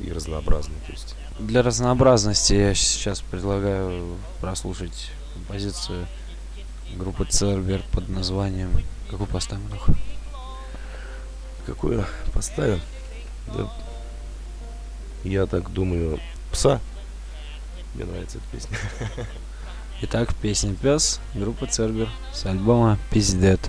и 0.01 0.13
разнообразной. 0.13 0.77
То 0.87 0.93
есть 0.93 1.15
Для 1.39 1.63
разнообразности 1.63 2.55
я 2.55 2.75
сейчас 2.75 3.21
предлагаю 3.21 4.17
прослушать 4.41 5.11
композицию 5.35 6.07
группы 6.97 7.25
Цербер 7.25 7.83
под 7.93 8.09
названием... 8.09 8.71
Какую 9.11 9.29
поставим, 9.29 9.69
Леха? 9.73 9.95
какую 11.67 12.05
поставим? 12.33 12.81
Да, 13.47 13.71
я 15.25 15.47
так 15.47 15.73
думаю, 15.73 16.21
пса. 16.53 16.81
Мне 17.95 18.05
нравится 18.05 18.39
эта 18.39 18.47
песня. 18.51 18.79
Итак, 20.03 20.35
песня 20.35 20.75
«Пес» 20.75 21.21
группы 21.35 21.67
Цербер 21.67 22.09
с 22.33 22.45
альбома 22.47 22.99
«Пиздет». 23.11 23.61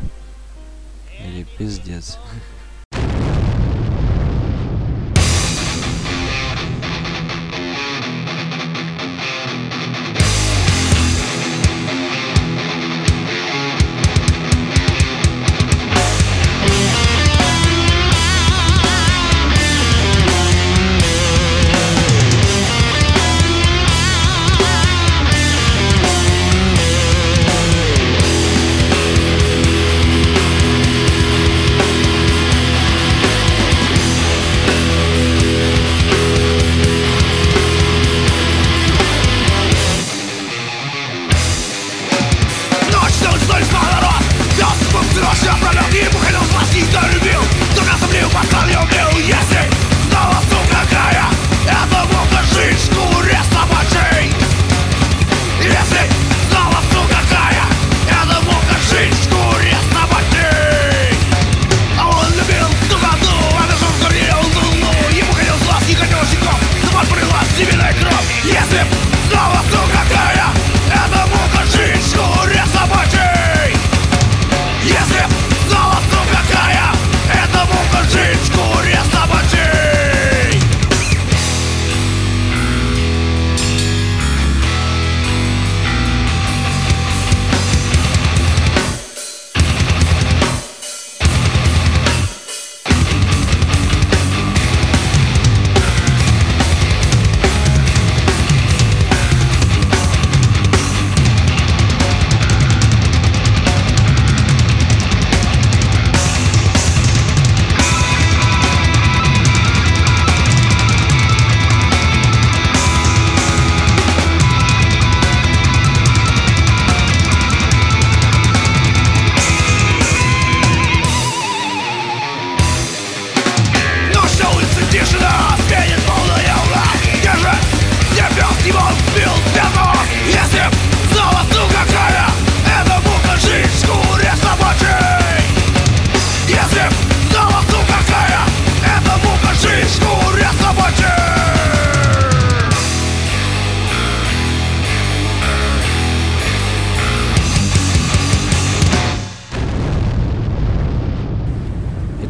Или 1.20 1.44
«Пиздец». 1.44 2.18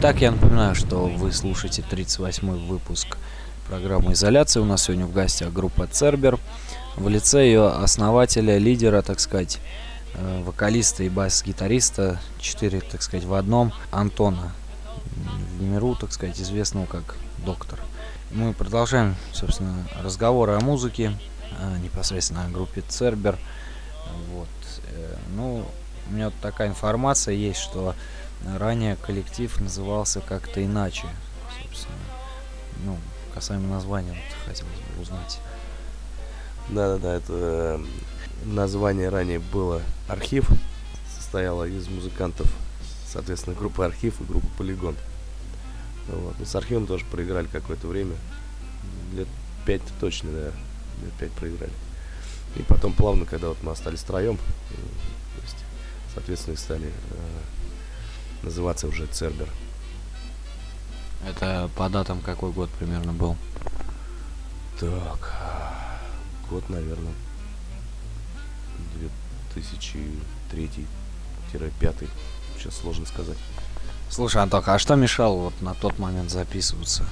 Итак, 0.07 0.21
я 0.21 0.29
напоминаю, 0.29 0.75
что 0.75 1.07
вы 1.07 1.31
слушаете 1.31 1.81
38-й 1.81 2.67
выпуск 2.67 3.17
программы 3.67 4.13
«Изоляция». 4.13 4.61
У 4.61 4.65
нас 4.65 4.83
сегодня 4.83 5.07
в 5.07 5.11
гостях 5.11 5.51
группа 5.51 5.87
«Цербер». 5.87 6.37
В 6.95 7.09
лице 7.09 7.43
ее 7.43 7.69
основателя, 7.69 8.59
лидера, 8.59 9.01
так 9.01 9.19
сказать, 9.19 9.57
э, 10.13 10.43
вокалиста 10.43 11.01
и 11.01 11.09
бас-гитариста, 11.09 12.19
четыре, 12.39 12.81
так 12.81 13.01
сказать, 13.01 13.25
в 13.25 13.33
одном, 13.33 13.73
Антона. 13.89 14.51
В 15.57 15.63
миру, 15.63 15.95
так 15.95 16.13
сказать, 16.13 16.39
известного 16.39 16.85
как 16.85 17.15
Доктор. 17.43 17.79
Мы 18.29 18.53
продолжаем, 18.53 19.15
собственно, 19.33 19.87
разговоры 20.03 20.53
о 20.53 20.59
музыке, 20.59 21.17
э, 21.59 21.77
непосредственно 21.79 22.45
о 22.45 22.49
группе 22.49 22.83
«Цербер». 22.87 23.39
Вот. 24.31 24.49
э, 24.83 25.15
Ну, 25.35 25.65
у 26.07 26.13
меня 26.13 26.25
вот 26.25 26.35
такая 26.43 26.67
информация 26.67 27.33
есть, 27.33 27.59
что 27.59 27.95
ранее 28.57 28.95
коллектив 28.95 29.59
назывался 29.59 30.21
как-то 30.21 30.63
иначе, 30.63 31.07
собственно. 31.61 31.97
Ну, 32.85 32.97
касаемо 33.33 33.67
названия, 33.67 34.11
вот 34.11 34.47
хотелось 34.47 34.73
бы 34.95 35.01
узнать. 35.01 35.39
Да-да-да, 36.69 37.15
это 37.15 37.33
э, 37.33 37.85
название 38.45 39.09
ранее 39.09 39.39
было 39.39 39.81
«Архив», 40.07 40.49
состояло 41.15 41.65
из 41.65 41.87
музыкантов, 41.87 42.51
соответственно, 43.07 43.55
группы 43.55 43.83
«Архив» 43.83 44.19
и 44.21 44.23
группы 44.23 44.47
«Полигон». 44.57 44.95
Вот. 46.07 46.35
Ну, 46.39 46.45
с 46.45 46.55
«Архивом» 46.55 46.87
тоже 46.87 47.05
проиграли 47.05 47.47
какое-то 47.47 47.87
время, 47.87 48.15
лет 49.13 49.27
пять 49.65 49.81
точно, 49.99 50.31
да, 50.31 50.45
лет 51.03 51.13
пять 51.19 51.31
проиграли. 51.31 51.73
И 52.55 52.61
потом 52.61 52.93
плавно, 52.93 53.25
когда 53.25 53.49
вот 53.49 53.61
мы 53.63 53.71
остались 53.71 53.99
втроем, 53.99 54.37
то 54.37 55.41
есть, 55.41 55.57
соответственно, 56.13 56.53
и 56.53 56.57
стали 56.57 56.87
э, 56.87 56.91
называться 58.43 58.87
уже 58.87 59.07
Цербер. 59.07 59.49
Это 61.27 61.69
по 61.75 61.89
датам 61.89 62.21
какой 62.21 62.51
год 62.51 62.69
примерно 62.71 63.13
был? 63.13 63.35
Так, 64.79 65.33
год, 66.49 66.69
наверное, 66.69 67.13
2003-2005. 69.55 72.09
Сейчас 72.57 72.77
сложно 72.77 73.05
сказать. 73.05 73.37
Слушай, 74.09 74.43
Антох, 74.43 74.67
а 74.67 74.77
что 74.77 74.95
мешало 74.95 75.45
вот 75.45 75.61
на 75.61 75.73
тот 75.73 75.97
момент 75.97 76.29
записываться? 76.29 77.05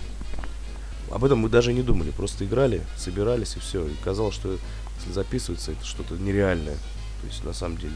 Об 1.12 1.26
этом 1.26 1.40
мы 1.40 1.50
даже 1.50 1.74
не 1.74 1.82
думали, 1.82 2.12
просто 2.12 2.46
играли, 2.46 2.84
собирались 2.98 3.56
и 3.56 3.60
все. 3.60 3.88
И 3.88 3.96
казалось, 4.04 4.36
что 4.36 4.60
если 4.98 5.12
записываться, 5.12 5.72
это 5.72 5.86
что-то 5.86 6.16
нереальное. 6.16 6.78
То 7.22 7.28
есть 7.28 7.44
на 7.44 7.54
самом 7.54 7.78
деле 7.78 7.96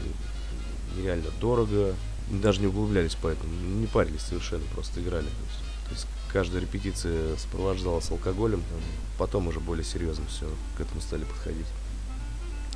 нереально 0.96 1.30
дорого. 1.40 1.94
Даже 2.30 2.60
не 2.60 2.66
углублялись 2.66 3.16
поэтому, 3.20 3.52
не 3.52 3.86
парились 3.86 4.20
совершенно, 4.20 4.64
просто 4.74 5.00
играли. 5.00 5.24
То 5.24 5.30
есть, 5.30 5.88
то 5.88 5.94
есть 5.94 6.06
каждая 6.32 6.60
репетиция 6.60 7.36
сопровождалась 7.36 8.10
алкоголем, 8.10 8.60
там, 8.60 8.80
потом 9.18 9.48
уже 9.48 9.60
более 9.60 9.84
серьезно 9.84 10.24
все 10.28 10.46
к 10.76 10.80
этому 10.80 11.00
стали 11.00 11.24
подходить. 11.24 11.66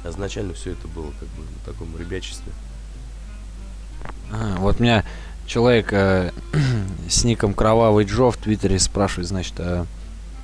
А 0.05 0.11
изначально 0.11 0.55
все 0.55 0.73
это 0.73 0.88
было 0.88 1.12
как 1.21 1.29
бы 1.29 1.43
на 1.43 1.73
таком 1.73 1.97
ребячестве. 1.97 2.53
А, 4.33 4.57
вот 4.57 4.81
меня 4.81 5.05
человек 5.47 5.93
э, 5.93 6.33
с 7.09 7.25
ником 7.25 7.55
Кровавый 7.55 8.05
Джо 8.05 8.31
в 8.31 8.37
Твиттере 8.37 8.79
спрашивает, 8.79 9.29
значит, 9.29 9.55
а 9.59 9.87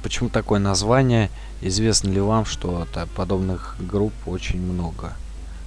почему 0.02 0.28
такое 0.28 0.60
название? 0.60 1.30
Известно 1.60 2.10
ли 2.10 2.20
вам, 2.20 2.44
что 2.44 2.86
подобных 3.16 3.76
групп 3.80 4.12
очень 4.26 4.60
много? 4.60 5.14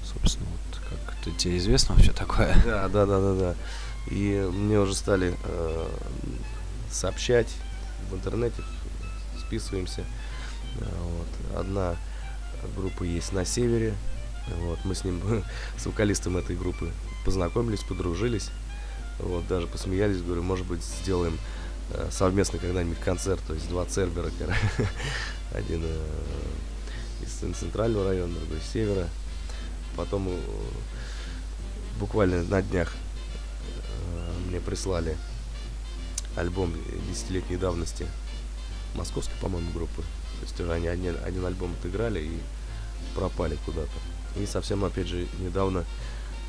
Собственно, 0.05 0.47
вот 0.49 0.60
это 1.21 1.31
тебе 1.31 1.57
известно 1.57 1.95
вообще 1.95 2.11
такое? 2.11 2.55
Да, 2.65 2.87
да, 2.89 3.05
да, 3.05 3.19
да, 3.19 3.33
да. 3.33 3.55
И 4.09 4.49
мне 4.51 4.79
уже 4.79 4.95
стали 4.95 5.35
э, 5.43 5.87
сообщать 6.89 7.47
в 8.09 8.15
интернете, 8.15 8.63
списываемся. 9.45 10.01
Э, 10.79 10.85
Вот. 11.03 11.59
Одна 11.59 11.95
группа 12.75 13.03
есть 13.03 13.33
на 13.33 13.45
севере. 13.45 13.93
Вот. 14.61 14.79
Мы 14.85 14.95
с 14.95 15.03
ним, 15.03 15.21
с 15.77 15.85
вокалистом 15.85 16.37
этой 16.37 16.55
группы, 16.55 16.91
познакомились, 17.25 17.83
подружились. 17.83 18.49
Вот, 19.19 19.47
даже 19.47 19.67
посмеялись, 19.67 20.21
говорю, 20.21 20.41
может 20.41 20.65
быть, 20.65 20.83
сделаем 20.83 21.37
э, 21.91 22.09
совместно 22.11 22.57
когда-нибудь 22.57 22.99
концерт, 22.99 23.39
то 23.45 23.53
есть 23.53 23.69
два 23.69 23.85
Цербера, 23.85 24.31
один 25.53 25.81
э, 25.83 26.05
из 27.23 27.29
центрального 27.55 28.05
района, 28.09 28.33
другой 28.33 28.57
из 28.57 28.63
севера. 28.63 29.07
Потом 29.95 30.27
э, 30.29 30.39
буквально 32.01 32.43
на 32.43 32.63
днях 32.63 32.91
э, 32.93 34.33
мне 34.49 34.59
прислали 34.59 35.15
альбом 36.35 36.73
десятилетней 37.07 37.57
давности 37.57 38.07
московской, 38.95 39.35
по-моему, 39.39 39.71
группы. 39.71 40.01
То 40.01 40.41
есть 40.41 40.59
уже 40.59 40.73
они 40.73 40.87
один, 40.87 41.15
один 41.23 41.45
альбом 41.45 41.73
отыграли 41.79 42.19
и 42.19 42.39
пропали 43.15 43.57
куда-то. 43.65 43.91
И 44.35 44.47
совсем, 44.47 44.83
опять 44.83 45.07
же, 45.07 45.27
недавно 45.39 45.85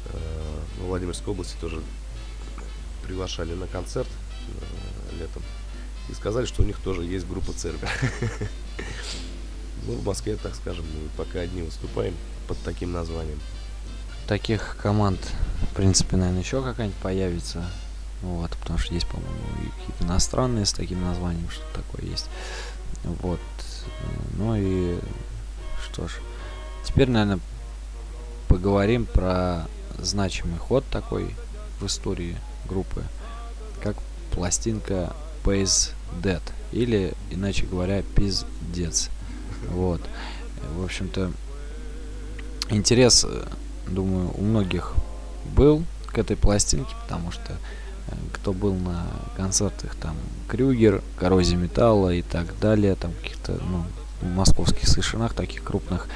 э, 0.06 0.60
в 0.80 0.86
Владимирской 0.86 1.32
области 1.32 1.56
тоже 1.60 1.82
приглашали 3.04 3.52
на 3.52 3.66
концерт 3.66 4.08
э, 4.08 5.16
летом. 5.18 5.42
И 6.08 6.14
сказали, 6.14 6.46
что 6.46 6.62
у 6.62 6.64
них 6.64 6.78
тоже 6.78 7.04
есть 7.04 7.28
группа 7.28 7.52
Цербер. 7.52 7.90
Ну, 9.84 9.94
в 9.94 10.04
Москве, 10.04 10.36
так 10.36 10.54
скажем, 10.54 10.84
мы 10.84 11.08
пока 11.16 11.40
одни 11.40 11.60
выступаем 11.60 12.14
под 12.46 12.56
таким 12.58 12.92
названием. 12.92 13.40
Таких 14.26 14.76
команд, 14.80 15.18
в 15.70 15.74
принципе, 15.74 16.16
наверное, 16.16 16.42
еще 16.42 16.62
какая-нибудь 16.62 16.98
появится. 16.98 17.64
Вот, 18.22 18.50
потому 18.52 18.78
что 18.78 18.94
есть, 18.94 19.06
по-моему, 19.08 19.34
какие-то 19.78 20.04
иностранные 20.04 20.64
с 20.64 20.72
таким 20.72 21.02
названием, 21.02 21.50
что 21.50 21.64
такое 21.74 22.08
есть. 22.08 22.26
Вот. 23.04 23.40
Ну 24.38 24.54
и 24.56 24.98
что 25.84 26.06
ж. 26.06 26.12
Теперь, 26.84 27.08
наверное, 27.10 27.40
поговорим 28.48 29.06
про 29.06 29.66
значимый 29.98 30.58
ход 30.58 30.84
такой 30.90 31.34
в 31.80 31.86
истории 31.86 32.36
группы, 32.68 33.02
как 33.82 33.96
пластинка 34.30 35.14
Pays 35.44 35.92
Dead, 36.22 36.42
или, 36.70 37.14
иначе 37.30 37.66
говоря, 37.66 38.02
Пиздец. 38.02 39.08
Вот. 39.68 40.00
В 40.76 40.84
общем-то, 40.84 41.30
интерес, 42.70 43.24
э, 43.28 43.46
думаю, 43.92 44.30
у 44.36 44.42
многих 44.42 44.94
был 45.56 45.84
к 46.06 46.18
этой 46.18 46.36
пластинке, 46.36 46.94
потому 47.02 47.30
что 47.30 47.52
э, 47.52 48.14
кто 48.32 48.52
был 48.52 48.74
на 48.74 49.06
концертах 49.36 49.94
там 49.96 50.16
Крюгер, 50.48 51.02
Коррозия 51.18 51.56
Металла 51.56 52.12
и 52.12 52.22
так 52.22 52.58
далее, 52.60 52.94
там 52.94 53.12
каких-то, 53.12 53.58
ну, 53.70 53.84
московских 54.34 54.88
совершенах 54.88 55.34
таких 55.34 55.62
крупных, 55.62 56.08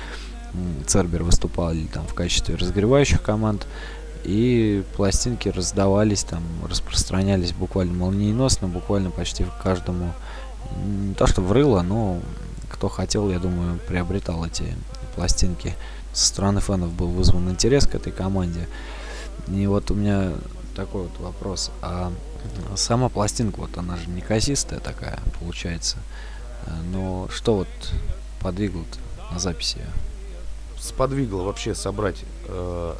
Цербер 0.87 1.23
выступали 1.23 1.87
там 1.87 2.07
в 2.07 2.15
качестве 2.15 2.55
разогревающих 2.55 3.23
команд, 3.23 3.67
и 4.25 4.83
пластинки 4.97 5.49
раздавались 5.49 6.25
там, 6.25 6.43
распространялись 6.69 7.53
буквально 7.53 7.95
молниеносно, 7.95 8.67
буквально 8.67 9.11
почти 9.11 9.47
каждому, 9.63 10.13
не 10.85 11.15
то 11.15 11.27
что 11.27 11.43
в 11.43 11.53
рыло, 11.53 11.83
но 11.83 12.21
кто 12.71 12.89
хотел, 12.89 13.31
я 13.31 13.39
думаю, 13.39 13.79
приобретал 13.87 14.45
эти 14.45 14.75
пластинки. 15.15 15.75
Со 16.17 16.29
стороны 16.29 16.61
фанов 16.61 16.93
был 16.93 17.09
вызван 17.09 17.51
интерес 17.51 17.87
к 17.87 17.95
этой 17.95 18.11
команде. 18.11 18.67
И 19.49 19.67
вот 19.67 19.91
у 19.91 19.95
меня 19.95 20.33
такой 20.75 21.03
вот 21.03 21.21
вопрос. 21.21 21.71
А 21.83 22.11
сама 22.75 23.11
пластинка, 23.11 23.61
вот 23.61 23.77
она 23.77 23.99
же 23.99 24.09
не 24.09 24.23
кассистая 24.23 24.81
такая, 24.81 25.19
получается. 25.39 25.99
А, 26.67 26.71
Но 26.91 27.29
что 27.31 27.57
вот 27.57 27.69
подвигло 28.41 28.83
на 29.31 29.39
записи 29.39 29.77
её? 29.77 29.87
сподвигло 30.79 31.43
вообще 31.43 31.75
собрать 31.75 32.23
э, 32.49 32.95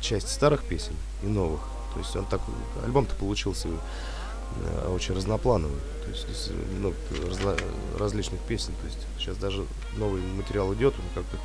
часть 0.00 0.28
старых 0.28 0.64
песен 0.64 0.94
и 1.22 1.26
новых. 1.26 1.60
То 1.94 2.00
есть 2.00 2.16
он 2.16 2.24
так 2.24 2.40
альбом-то 2.84 3.14
получился 3.14 3.68
э, 3.68 4.88
очень 4.92 5.14
разноплановый. 5.14 5.78
То 6.04 6.10
есть 6.10 6.50
много 6.80 6.96
разла- 7.30 7.60
различных 7.96 8.40
песен. 8.40 8.72
То 8.80 8.86
есть 8.86 8.98
сейчас 9.18 9.36
даже 9.36 9.64
новый 9.96 10.20
материал 10.22 10.74
идет, 10.74 10.94
он 10.94 11.04
как-то 11.14 11.36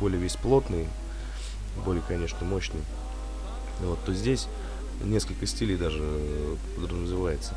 более 0.00 0.20
весь 0.20 0.36
плотный, 0.36 0.86
более, 1.84 2.02
конечно, 2.06 2.44
мощный. 2.46 2.80
Вот, 3.80 4.02
то 4.04 4.14
здесь 4.14 4.48
несколько 5.02 5.46
стилей 5.46 5.76
даже 5.76 6.02
подразумевается. 6.76 7.54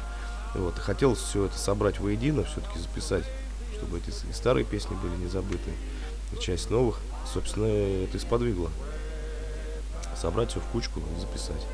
Вот, 0.55 0.75
хотелось 0.75 1.19
все 1.19 1.45
это 1.45 1.57
собрать 1.57 1.99
воедино, 1.99 2.43
все-таки 2.43 2.79
записать, 2.79 3.23
чтобы 3.77 3.99
эти 3.99 4.09
и 4.09 4.33
старые 4.33 4.65
песни 4.65 4.95
были 4.95 5.15
не 5.15 5.27
забыты, 5.27 5.71
и 6.33 6.39
часть 6.41 6.69
новых. 6.69 6.99
Собственно, 7.31 7.65
это 7.65 8.17
и 8.17 8.19
сподвигло. 8.19 8.69
Собрать 10.19 10.51
все 10.51 10.59
в 10.59 10.65
кучку 10.65 10.99
и 10.99 11.19
записать. 11.19 11.65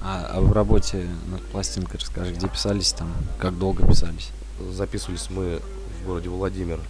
А, 0.00 0.30
а 0.32 0.40
в 0.40 0.52
работе 0.52 1.08
над 1.26 1.44
пластинкой 1.46 2.00
расскажи, 2.00 2.32
где 2.32 2.48
писались 2.48 2.92
там, 2.92 3.12
как 3.38 3.58
долго 3.58 3.86
писались? 3.86 4.30
Записывались 4.70 5.28
мы 5.28 5.60
в 6.00 6.06
городе 6.06 6.28
Владимир 6.28 6.80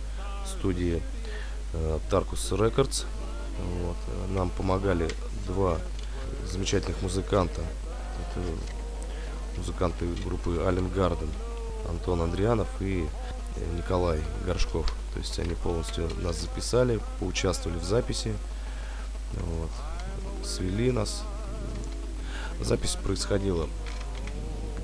в 0.45 0.49
студии 0.49 1.03
Tarkus 2.11 2.51
Records. 2.53 3.05
Вот. 3.59 3.97
э, 4.07 4.27
Нам 4.33 4.51
помогали 4.51 5.09
два 5.47 5.79
замечательных 6.47 7.01
музыканта. 7.03 7.61
Это 7.61 8.41
музыканты 9.57 10.07
группы 10.25 10.63
Ален 10.67 10.89
Гарден, 10.89 11.31
Антон 11.89 12.23
Андрианов 12.23 12.69
и 12.81 13.07
э, 13.57 13.77
Николай 13.77 14.21
Горшков. 14.47 14.87
То 15.15 15.21
есть 15.21 15.39
они 15.39 15.55
полностью 15.55 16.09
нас 16.23 16.41
записали, 16.41 17.01
поучаствовали 17.21 17.79
в 17.79 17.85
записи. 17.85 18.35
Вот. 19.33 19.71
Свели 20.47 20.91
нас. 20.93 21.23
Запись 22.61 22.97
происходила 22.97 23.69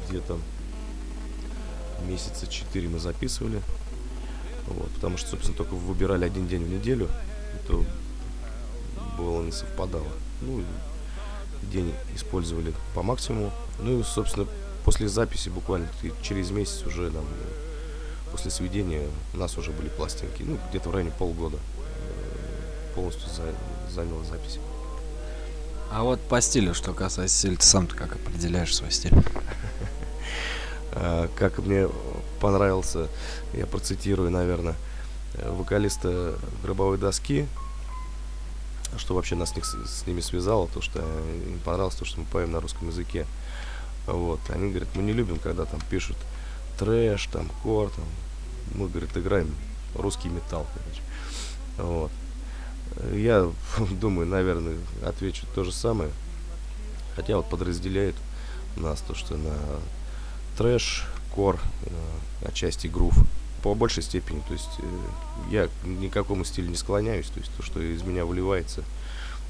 где-то 0.08 0.38
месяца 2.06 2.46
четыре 2.46 2.88
мы 2.88 2.98
записывали. 2.98 3.60
Вот, 4.66 4.90
потому 4.92 5.16
что, 5.16 5.30
собственно, 5.30 5.56
только 5.56 5.74
выбирали 5.74 6.24
один 6.24 6.48
день 6.48 6.64
в 6.64 6.68
неделю. 6.68 7.08
То 7.66 7.84
было 9.18 9.42
не 9.42 9.52
совпадало. 9.52 10.06
Ну, 10.40 10.62
день 11.70 11.92
использовали 12.14 12.72
по 12.94 13.02
максимуму. 13.02 13.52
Ну 13.80 14.00
и, 14.00 14.02
собственно, 14.02 14.46
после 14.84 15.08
записи 15.08 15.48
буквально 15.48 15.88
через 16.22 16.50
месяц 16.50 16.82
уже 16.84 17.10
нам 17.10 17.24
э, 17.24 18.30
после 18.32 18.50
сведения 18.50 19.06
у 19.32 19.36
нас 19.36 19.56
уже 19.56 19.70
были 19.70 19.88
пластинки. 19.88 20.42
Ну, 20.42 20.58
где-то 20.70 20.88
в 20.88 20.92
районе 20.94 21.12
полгода 21.18 21.56
э, 21.56 22.94
полностью 22.94 23.28
за- 23.28 23.92
заняла 23.94 24.24
запись. 24.24 24.58
А 25.92 26.02
вот 26.02 26.20
по 26.20 26.40
стилю, 26.40 26.74
что 26.74 26.92
касается 26.92 27.36
стиля, 27.38 27.56
ты 27.56 27.64
сам-то 27.64 27.94
как 27.94 28.14
определяешь 28.16 28.74
свой 28.74 28.90
стиль? 28.90 29.12
А, 30.96 31.28
как 31.34 31.58
мне 31.58 31.88
понравился, 32.44 33.08
я 33.54 33.64
процитирую, 33.64 34.30
наверное, 34.30 34.74
э, 35.32 35.50
вокалиста 35.50 36.34
гробовой 36.62 36.98
доски, 36.98 37.46
что 38.98 39.14
вообще 39.14 39.34
нас 39.34 39.52
с, 39.52 39.56
них, 39.56 39.64
с 39.64 40.06
ними 40.06 40.20
связало, 40.20 40.68
то 40.68 40.82
что 40.82 40.98
им 40.98 41.58
понравилось 41.64 41.94
то, 41.94 42.04
что 42.04 42.20
мы 42.20 42.26
поем 42.26 42.52
на 42.52 42.60
русском 42.60 42.88
языке. 42.88 43.24
Вот. 44.06 44.40
Они 44.50 44.68
говорят, 44.68 44.90
мы 44.94 45.02
не 45.02 45.14
любим, 45.14 45.38
когда 45.38 45.64
там 45.64 45.80
пишут 45.88 46.18
трэш, 46.78 47.28
там, 47.28 47.48
кор, 47.62 47.88
там. 47.88 48.04
Мы, 48.74 48.90
говорит, 48.90 49.16
играем 49.16 49.54
русский 49.94 50.28
металл, 50.28 50.66
короче. 50.74 51.02
Вот. 51.78 52.10
Я 53.14 53.50
думаю, 53.90 54.26
наверное, 54.26 54.76
отвечу 55.02 55.46
то 55.54 55.64
же 55.64 55.72
самое. 55.72 56.10
Хотя 57.16 57.38
вот 57.38 57.48
подразделяет 57.48 58.16
нас 58.76 59.00
то, 59.00 59.14
что 59.14 59.34
на 59.38 59.54
трэш, 60.58 61.06
кор, 61.34 61.58
э, 61.82 62.46
отчасти 62.46 62.86
грув. 62.86 63.14
По 63.62 63.74
большей 63.74 64.02
степени, 64.02 64.40
то 64.46 64.52
есть 64.52 64.68
э, 64.78 64.84
я 65.50 65.68
ни 65.84 66.08
к 66.08 66.12
какому 66.12 66.44
стилю 66.44 66.68
не 66.68 66.76
склоняюсь, 66.76 67.26
то 67.26 67.40
есть 67.40 67.50
то, 67.56 67.62
что 67.62 67.80
из 67.80 68.02
меня 68.02 68.24
выливается, 68.24 68.84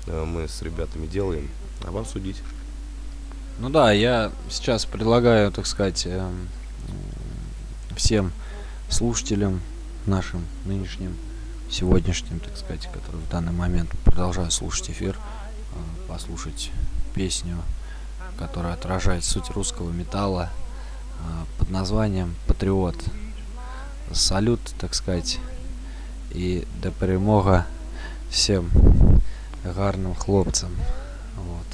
э, 0.06 0.24
мы 0.24 0.48
с 0.48 0.62
ребятами 0.62 1.06
делаем, 1.06 1.50
а 1.86 1.90
вам 1.90 2.06
судить. 2.06 2.40
Ну 3.58 3.68
да, 3.68 3.92
я 3.92 4.32
сейчас 4.48 4.84
предлагаю, 4.86 5.52
так 5.52 5.66
сказать, 5.66 6.08
всем 7.94 8.32
слушателям 8.88 9.60
нашим 10.06 10.44
нынешним, 10.64 11.16
сегодняшним, 11.70 12.40
так 12.40 12.56
сказать, 12.56 12.88
которые 12.92 13.22
в 13.22 13.30
данный 13.30 13.52
момент 13.52 13.90
продолжают 14.04 14.52
слушать 14.52 14.90
эфир, 14.90 15.16
послушать 16.08 16.72
песню, 17.14 17.58
которая 18.38 18.74
отражает 18.74 19.22
суть 19.24 19.50
русского 19.50 19.90
металла 19.92 20.50
под 21.58 21.70
названием 21.70 22.34
«Патриот». 22.46 22.96
Салют, 24.12 24.60
так 24.78 24.94
сказать, 24.94 25.40
и 26.30 26.66
до 26.82 26.90
перемога 26.90 27.66
всем 28.30 28.70
гарным 29.64 30.14
хлопцам. 30.14 30.70
Вот. 31.36 31.66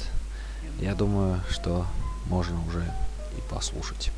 Я 0.79 0.95
думаю, 0.95 1.41
что 1.49 1.85
можно 2.27 2.65
уже 2.67 2.83
и 3.37 3.41
послушать. 3.49 4.11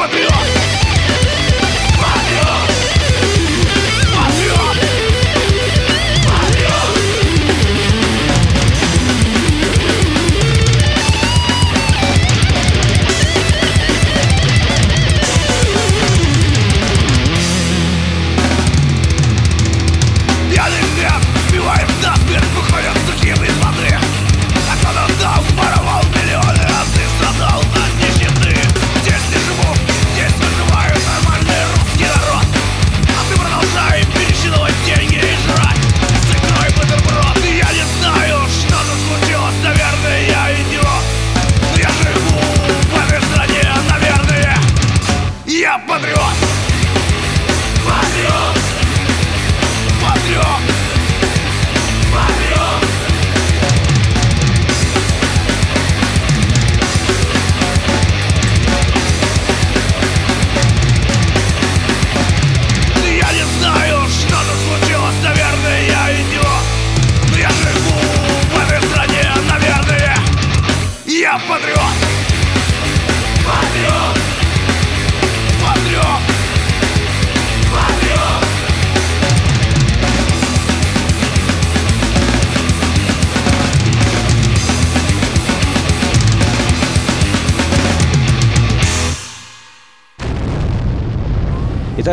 patriota. 0.00 0.69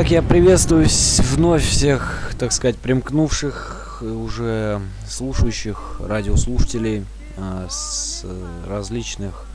Итак, 0.07 0.13
я 0.13 0.21
приветствую 0.21 0.87
вновь 1.33 1.67
всех, 1.67 2.31
так 2.39 2.53
сказать, 2.53 2.77
примкнувших, 2.77 4.01
уже 4.01 4.81
слушающих 5.05 5.99
радиослушателей 5.99 7.03
э, 7.35 7.67
с 7.69 8.25
различных 8.65 9.45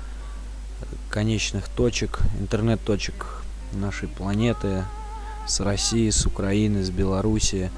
конечных 1.08 1.68
точек, 1.68 2.18
интернет-точек 2.38 3.42
нашей 3.72 4.08
планеты, 4.08 4.84
с 5.46 5.60
России, 5.60 6.10
с 6.10 6.26
Украины, 6.26 6.84
с 6.84 6.90
Белоруссии, 6.90 7.70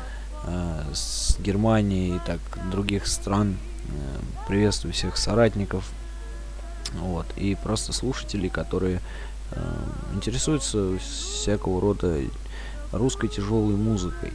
э, 0.45 0.83
с 0.93 1.39
Германии 1.39 2.17
и 2.17 2.21
так 2.27 2.41
других 2.73 3.07
стран. 3.07 3.57
Э, 3.87 4.49
приветствую 4.49 4.95
всех 4.95 5.17
соратников, 5.17 5.89
вот, 6.95 7.27
и 7.37 7.55
просто 7.55 7.93
слушателей, 7.93 8.49
которые 8.51 9.01
интересуются 10.15 10.99
всякого 10.99 11.81
рода 11.81 12.19
русской 12.99 13.29
тяжелой 13.29 13.75
музыкой. 13.77 14.33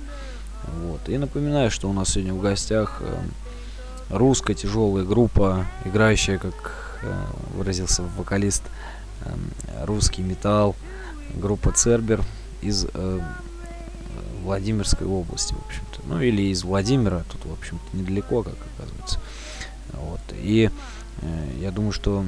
Вот. 0.81 1.07
И 1.09 1.17
напоминаю, 1.17 1.71
что 1.71 1.89
у 1.89 1.93
нас 1.93 2.09
сегодня 2.09 2.33
в 2.33 2.41
гостях 2.41 3.01
э, 3.01 3.21
русская 4.09 4.53
тяжелая 4.53 5.03
группа, 5.03 5.65
играющая, 5.85 6.37
как 6.37 6.99
э, 7.01 7.25
выразился 7.55 8.03
вокалист, 8.17 8.63
э, 9.25 9.85
русский 9.85 10.21
металл, 10.21 10.75
группа 11.35 11.71
Цербер 11.71 12.23
из 12.61 12.87
Владимирской 14.43 15.07
области, 15.07 15.53
в 15.53 15.65
общем-то. 15.65 16.01
Ну 16.07 16.21
или 16.21 16.51
из 16.51 16.63
Владимира, 16.63 17.23
тут, 17.31 17.45
в 17.45 17.53
общем-то, 17.53 17.95
недалеко, 17.95 18.43
как 18.43 18.55
оказывается. 18.75 19.19
Вот. 19.93 20.19
И 20.33 20.69
я 21.59 21.71
думаю, 21.71 21.91
что 21.91 22.25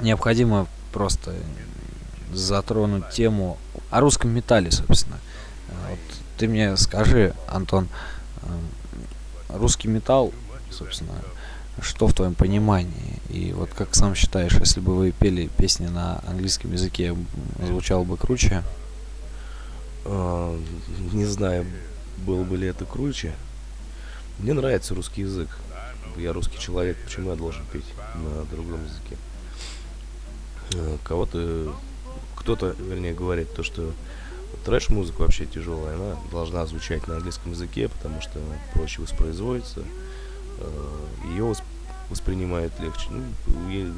необходимо 0.00 0.66
просто 0.92 1.34
затронуть 2.32 3.10
тему 3.10 3.58
о 3.90 4.00
русском 4.00 4.30
металле, 4.30 4.70
собственно. 4.70 5.18
Вот 5.88 5.98
ты 6.36 6.48
мне 6.48 6.76
скажи, 6.76 7.34
Антон, 7.48 7.88
э, 8.42 8.46
русский 9.48 9.88
металл, 9.88 10.32
собственно, 10.70 11.12
что 11.80 12.06
в 12.06 12.14
твоем 12.14 12.34
понимании? 12.34 13.20
И 13.28 13.52
вот 13.52 13.70
как 13.76 13.94
сам 13.94 14.14
считаешь, 14.14 14.54
если 14.54 14.80
бы 14.80 14.96
вы 14.96 15.12
пели 15.12 15.48
песни 15.56 15.86
на 15.86 16.22
английском 16.26 16.72
языке, 16.72 17.16
звучало 17.66 18.04
бы 18.04 18.16
круче? 18.16 18.62
А, 20.04 20.58
не 21.12 21.24
знаю, 21.24 21.66
было 22.18 22.42
бы 22.44 22.56
ли 22.56 22.66
это 22.66 22.84
круче. 22.84 23.34
Мне 24.38 24.54
нравится 24.54 24.94
русский 24.94 25.22
язык. 25.22 25.48
Я 26.16 26.32
русский 26.32 26.58
человек, 26.58 26.96
почему 27.04 27.30
я 27.30 27.36
должен 27.36 27.64
петь 27.72 27.84
на 28.14 28.44
другом 28.44 28.84
языке? 28.84 29.16
Э, 30.72 30.96
кого-то 31.04 31.74
кто-то, 32.40 32.74
вернее, 32.78 33.12
говорит 33.12 33.54
то, 33.54 33.62
что 33.62 33.92
трэш-музыка 34.64 35.20
вообще 35.20 35.46
тяжелая, 35.46 35.94
она 35.94 36.16
должна 36.32 36.64
звучать 36.66 37.06
на 37.06 37.16
английском 37.16 37.52
языке, 37.52 37.88
потому 37.88 38.20
что 38.20 38.38
она 38.38 38.56
проще 38.72 39.02
воспроизводится, 39.02 39.82
э, 40.58 41.30
ее 41.32 41.54
воспринимают 42.08 42.72
легче. 42.80 43.08
Ну, 43.10 43.22
я 43.70 43.92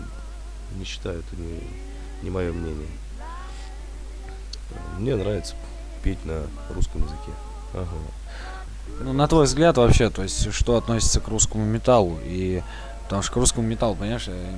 не 0.77 0.85
считаю, 0.85 1.21
это 1.21 1.41
не, 1.41 1.61
не 2.23 2.31
мое 2.31 2.53
мнение. 2.53 2.89
Мне 4.99 5.17
нравится 5.17 5.55
петь 6.03 6.25
на 6.25 6.43
русском 6.75 7.03
языке. 7.03 7.33
Ага. 7.75 7.87
Ну, 9.01 9.13
на 9.13 9.29
твой 9.29 9.45
взгляд 9.45 9.77
вообще, 9.77 10.11
то 10.11 10.23
есть, 10.23 10.53
что 10.53 10.77
относится 10.77 11.21
к 11.21 11.29
русскому 11.29 11.65
металлу 11.65 12.19
и 12.25 12.63
Потому 13.13 13.25
что 13.25 13.33
к 13.33 13.37
русскому 13.37 13.69
металлу, 13.69 13.95
понимаешь, 13.95 14.25
э, 14.29 14.55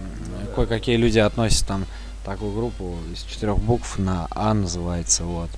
кое-какие 0.54 0.94
люди 0.94 1.18
относят 1.18 1.66
там 1.66 1.86
такую 2.24 2.52
группу 2.52 2.98
из 3.12 3.22
четырех 3.22 3.58
букв 3.58 3.98
на 3.98 4.26
А 4.30 4.54
называется, 4.54 5.24
вот. 5.24 5.50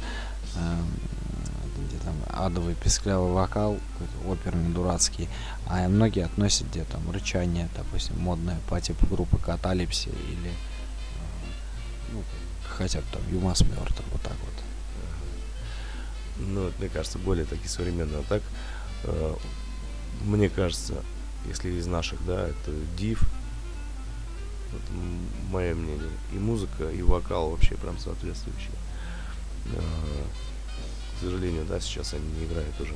Эм, 0.57 0.87
где 1.87 1.99
там 1.99 2.15
адовый 2.33 2.75
песклявый 2.75 3.33
вокал, 3.33 3.79
оперный, 4.27 4.73
дурацкий. 4.73 5.29
А 5.67 5.89
многие 5.89 6.25
относят 6.25 6.69
где 6.69 6.85
там 6.85 7.11
рычание, 7.11 7.69
допустим, 7.77 8.19
модное 8.19 8.59
по 8.69 8.81
типу 8.81 9.07
группы 9.07 9.39
Каталипси 9.39 10.09
или 10.09 10.51
э, 10.51 10.53
ну, 12.13 12.23
хотя 12.69 13.01
бы 13.01 13.07
там 13.13 13.23
Юмас 13.31 13.61
Мертв, 13.63 14.03
вот 14.13 14.23
так 14.23 14.37
вот. 14.45 14.55
Ну, 16.39 16.71
мне 16.79 16.89
кажется, 16.89 17.19
более 17.19 17.47
такие 17.47 17.69
современные. 17.69 18.21
А 18.21 18.23
так, 18.29 18.43
э, 19.05 19.35
мне 20.25 20.49
кажется, 20.49 20.95
если 21.47 21.71
из 21.71 21.87
наших, 21.87 22.25
да, 22.27 22.49
это 22.49 22.73
Див, 22.99 23.23
вот 24.73 24.83
мое 25.51 25.75
мнение. 25.75 26.11
И 26.33 26.39
музыка, 26.39 26.91
и 26.91 27.03
вокал 27.03 27.51
вообще 27.51 27.77
прям 27.77 27.99
соответствующие. 27.99 28.73
А, 29.77 30.27
к 31.17 31.21
сожалению, 31.23 31.65
да, 31.65 31.81
сейчас 31.81 32.15
они 32.15 32.27
не 32.39 32.45
играют 32.45 32.81
уже. 32.81 32.95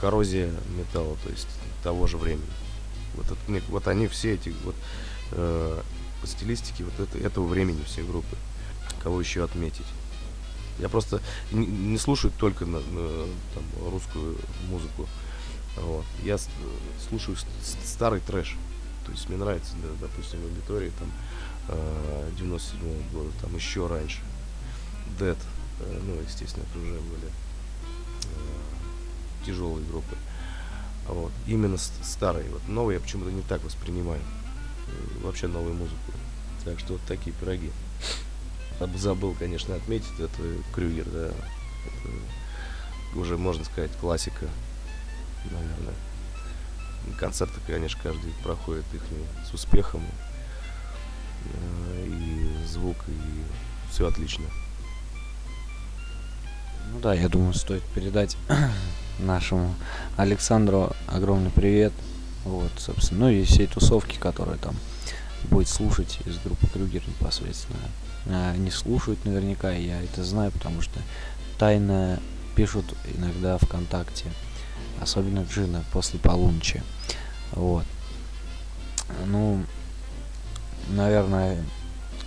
Коррозия 0.00 0.50
металла, 0.76 1.16
то 1.24 1.30
есть 1.30 1.48
того 1.82 2.06
же 2.06 2.16
времени. 2.16 2.44
Вот, 3.14 3.26
это, 3.26 3.62
вот 3.68 3.88
они 3.88 4.08
все 4.08 4.34
эти 4.34 4.54
вот 4.64 4.74
э, 5.32 5.82
по 6.20 6.26
стилистике 6.26 6.84
вот 6.84 6.98
это, 7.00 7.18
этого 7.18 7.46
времени 7.46 7.82
все 7.86 8.02
группы. 8.02 8.36
Кого 9.02 9.20
еще 9.20 9.44
отметить? 9.44 9.86
Я 10.78 10.88
просто 10.88 11.22
не, 11.52 11.66
не 11.66 11.98
слушаю 11.98 12.32
только 12.38 12.66
на, 12.66 12.80
на, 12.80 13.26
там, 13.54 13.90
русскую 13.90 14.36
музыку. 14.68 15.06
Вот. 15.76 16.04
Я 16.22 16.38
слушаю 17.08 17.36
старый 17.84 18.20
трэш. 18.20 18.56
То 19.06 19.12
есть 19.12 19.28
мне 19.28 19.38
нравится, 19.38 19.72
да, 19.82 19.88
допустим, 20.00 20.40
аудитории 20.42 20.92
там 20.98 21.10
97 22.36 22.78
-го 22.80 23.12
года, 23.12 23.30
там 23.40 23.54
еще 23.54 23.86
раньше. 23.86 24.18
Dead, 25.18 25.38
э, 25.80 26.00
ну, 26.04 26.20
естественно, 26.20 26.64
это 26.68 26.78
уже 26.78 26.92
были 26.92 27.30
э, 28.24 29.46
тяжелые 29.46 29.86
группы. 29.86 30.16
Вот. 31.08 31.32
Именно 31.46 31.78
старые. 31.78 32.50
Вот 32.50 32.68
новые 32.68 32.96
я 32.96 33.00
почему-то 33.00 33.30
не 33.30 33.42
так 33.42 33.62
воспринимаю. 33.64 34.20
Э, 34.88 35.24
вообще 35.24 35.46
новую 35.46 35.74
музыку. 35.74 36.12
Так 36.64 36.78
что 36.80 36.94
вот 36.94 37.02
такие 37.06 37.34
пироги. 37.34 37.70
Забыл, 38.96 39.34
конечно, 39.38 39.74
отметить, 39.74 40.18
это 40.18 40.42
Крюгер, 40.74 41.06
да. 41.06 41.26
Это 41.28 43.18
уже, 43.18 43.38
можно 43.38 43.64
сказать, 43.64 43.90
классика 44.00 44.48
наверное. 45.50 45.94
Концерты, 47.18 47.60
конечно, 47.66 47.98
каждый 48.02 48.32
проходит 48.42 48.84
их 48.92 49.02
с 49.48 49.54
успехом. 49.54 50.02
Э, 51.44 52.06
и 52.06 52.66
звук, 52.66 52.96
и 53.08 53.90
все 53.90 54.06
отлично. 54.08 54.44
Ну 56.92 57.00
да, 57.00 57.14
я 57.14 57.28
думаю, 57.28 57.54
стоит 57.54 57.82
передать 57.94 58.36
нашему 59.18 59.74
Александру 60.16 60.92
огромный 61.06 61.50
привет. 61.50 61.92
Вот, 62.44 62.70
собственно, 62.78 63.26
ну 63.26 63.28
и 63.30 63.44
всей 63.44 63.66
тусовки, 63.66 64.16
которая 64.18 64.56
там 64.56 64.76
будет 65.44 65.68
слушать 65.68 66.18
из 66.26 66.38
группы 66.38 66.66
Крюгер 66.68 67.02
непосредственно. 67.06 67.78
Они 68.52 68.70
слушают 68.70 69.24
наверняка, 69.24 69.72
я 69.72 70.00
это 70.02 70.24
знаю, 70.24 70.52
потому 70.52 70.82
что 70.82 71.00
тайно 71.58 72.20
пишут 72.54 72.84
иногда 73.16 73.58
ВКонтакте 73.58 74.26
особенно 75.00 75.40
джина 75.40 75.84
после 75.92 76.18
полуночи. 76.18 76.82
Вот. 77.52 77.84
Ну, 79.26 79.64
наверное, 80.88 81.62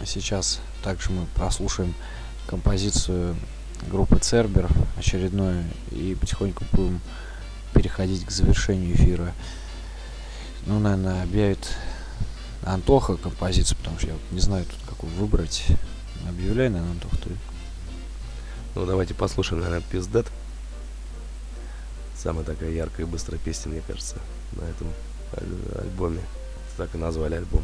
сейчас 0.06 0.62
также 0.84 1.12
мы 1.12 1.26
прослушаем 1.36 1.94
композицию 2.48 3.36
группы 3.90 4.18
Цербер 4.18 4.70
очередную 4.98 5.64
и 5.92 6.16
потихоньку 6.20 6.66
будем 6.72 7.02
переходить 7.74 8.26
к 8.26 8.32
завершению 8.32 8.96
эфира. 8.96 9.34
Ну, 10.66 10.80
наверное, 10.80 11.24
объявит 11.24 11.76
Антоха 12.64 13.16
композицию, 13.16 13.78
потому 13.78 13.98
что 14.00 14.08
я 14.08 14.14
не 14.32 14.40
знаю 14.40 14.66
тут 14.66 14.80
какую 14.88 15.12
выбрать. 15.14 15.66
Объявляй, 16.28 16.70
наверное, 16.70 16.94
Антох, 16.94 17.12
ты. 17.18 17.30
Ну, 18.76 18.86
давайте 18.86 19.14
послушаем, 19.14 19.62
наверное, 19.62 19.86
пиздет 19.90 20.28
самая 22.22 22.44
такая 22.44 22.72
яркая 22.72 23.06
и 23.06 23.10
быстрая 23.10 23.40
песня, 23.40 23.72
мне 23.72 23.82
кажется, 23.86 24.18
на 24.54 24.64
этом 24.64 24.88
альбоме. 25.82 26.22
Так 26.78 26.94
и 26.96 26.98
назвали 26.98 27.36
альбом. 27.36 27.64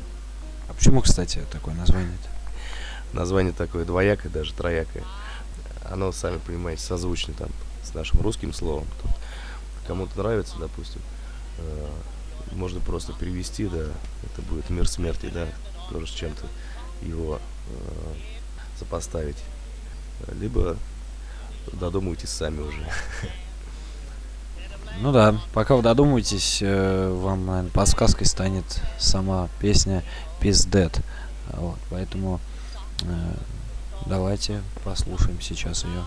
А 0.70 0.74
почему, 0.74 1.02
кстати, 1.02 1.42
такое 1.52 1.74
название-то? 1.76 2.30
Название 3.16 3.54
такое 3.54 3.86
двоякое, 3.86 4.32
даже 4.32 4.54
троякое. 4.54 5.04
Оно, 5.90 6.12
сами 6.12 6.38
понимаете, 6.38 6.82
созвучно 6.82 7.34
там 7.34 7.50
с 7.84 7.94
нашим 7.94 8.22
русским 8.22 8.52
словом. 8.52 8.88
Тут 9.02 9.12
кому-то 9.88 10.18
нравится, 10.18 10.56
допустим, 10.60 11.02
э, 11.60 11.88
можно 12.54 12.80
просто 12.80 13.14
перевести, 13.14 13.68
да, 13.68 13.86
это 14.24 14.42
будет 14.50 14.70
мир 14.70 14.88
смерти, 14.88 15.30
да, 15.34 15.48
тоже 15.90 16.08
с 16.08 16.12
чем-то 16.12 16.46
его 17.02 17.40
э, 17.70 18.14
сопоставить. 18.80 19.38
Либо 20.40 20.78
додумайтесь 21.74 22.30
сами 22.30 22.62
уже. 22.62 22.90
Ну 25.02 25.12
да, 25.12 25.36
пока 25.54 25.76
вы 25.76 25.82
додумаетесь, 25.82 26.60
э, 26.62 27.14
вам, 27.22 27.46
наверное, 27.46 27.72
подсказкой 27.72 28.28
станет 28.28 28.82
сама 28.98 29.50
песня 29.60 30.04
Пиздет. 30.40 31.02
Вот, 31.54 31.78
поэтому 31.90 32.40
э, 33.04 33.36
давайте 34.06 34.62
послушаем 34.84 35.42
сейчас 35.42 35.84
ее. 35.84 36.04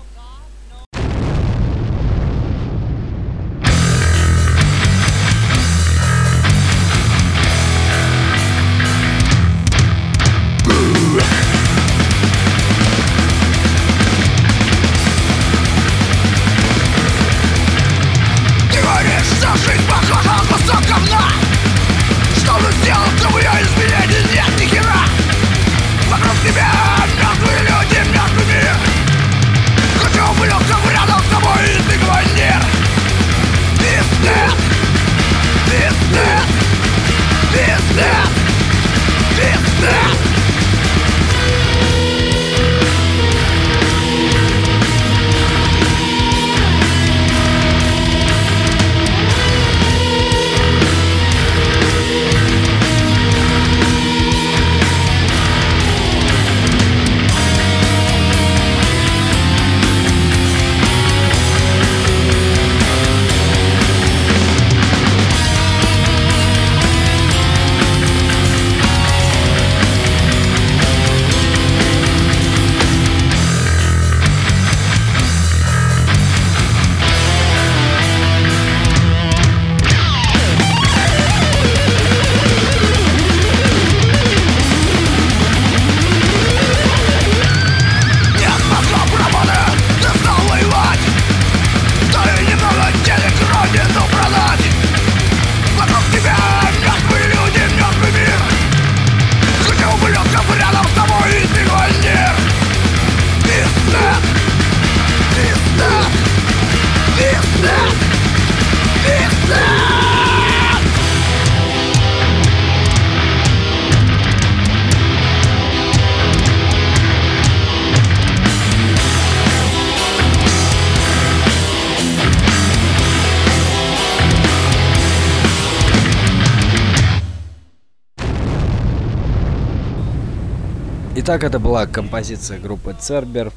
Итак, 131.29 131.45
это 131.45 131.59
была 131.59 131.87
композиция 131.87 132.59
группы 132.59 132.97
Цербер 132.99 133.53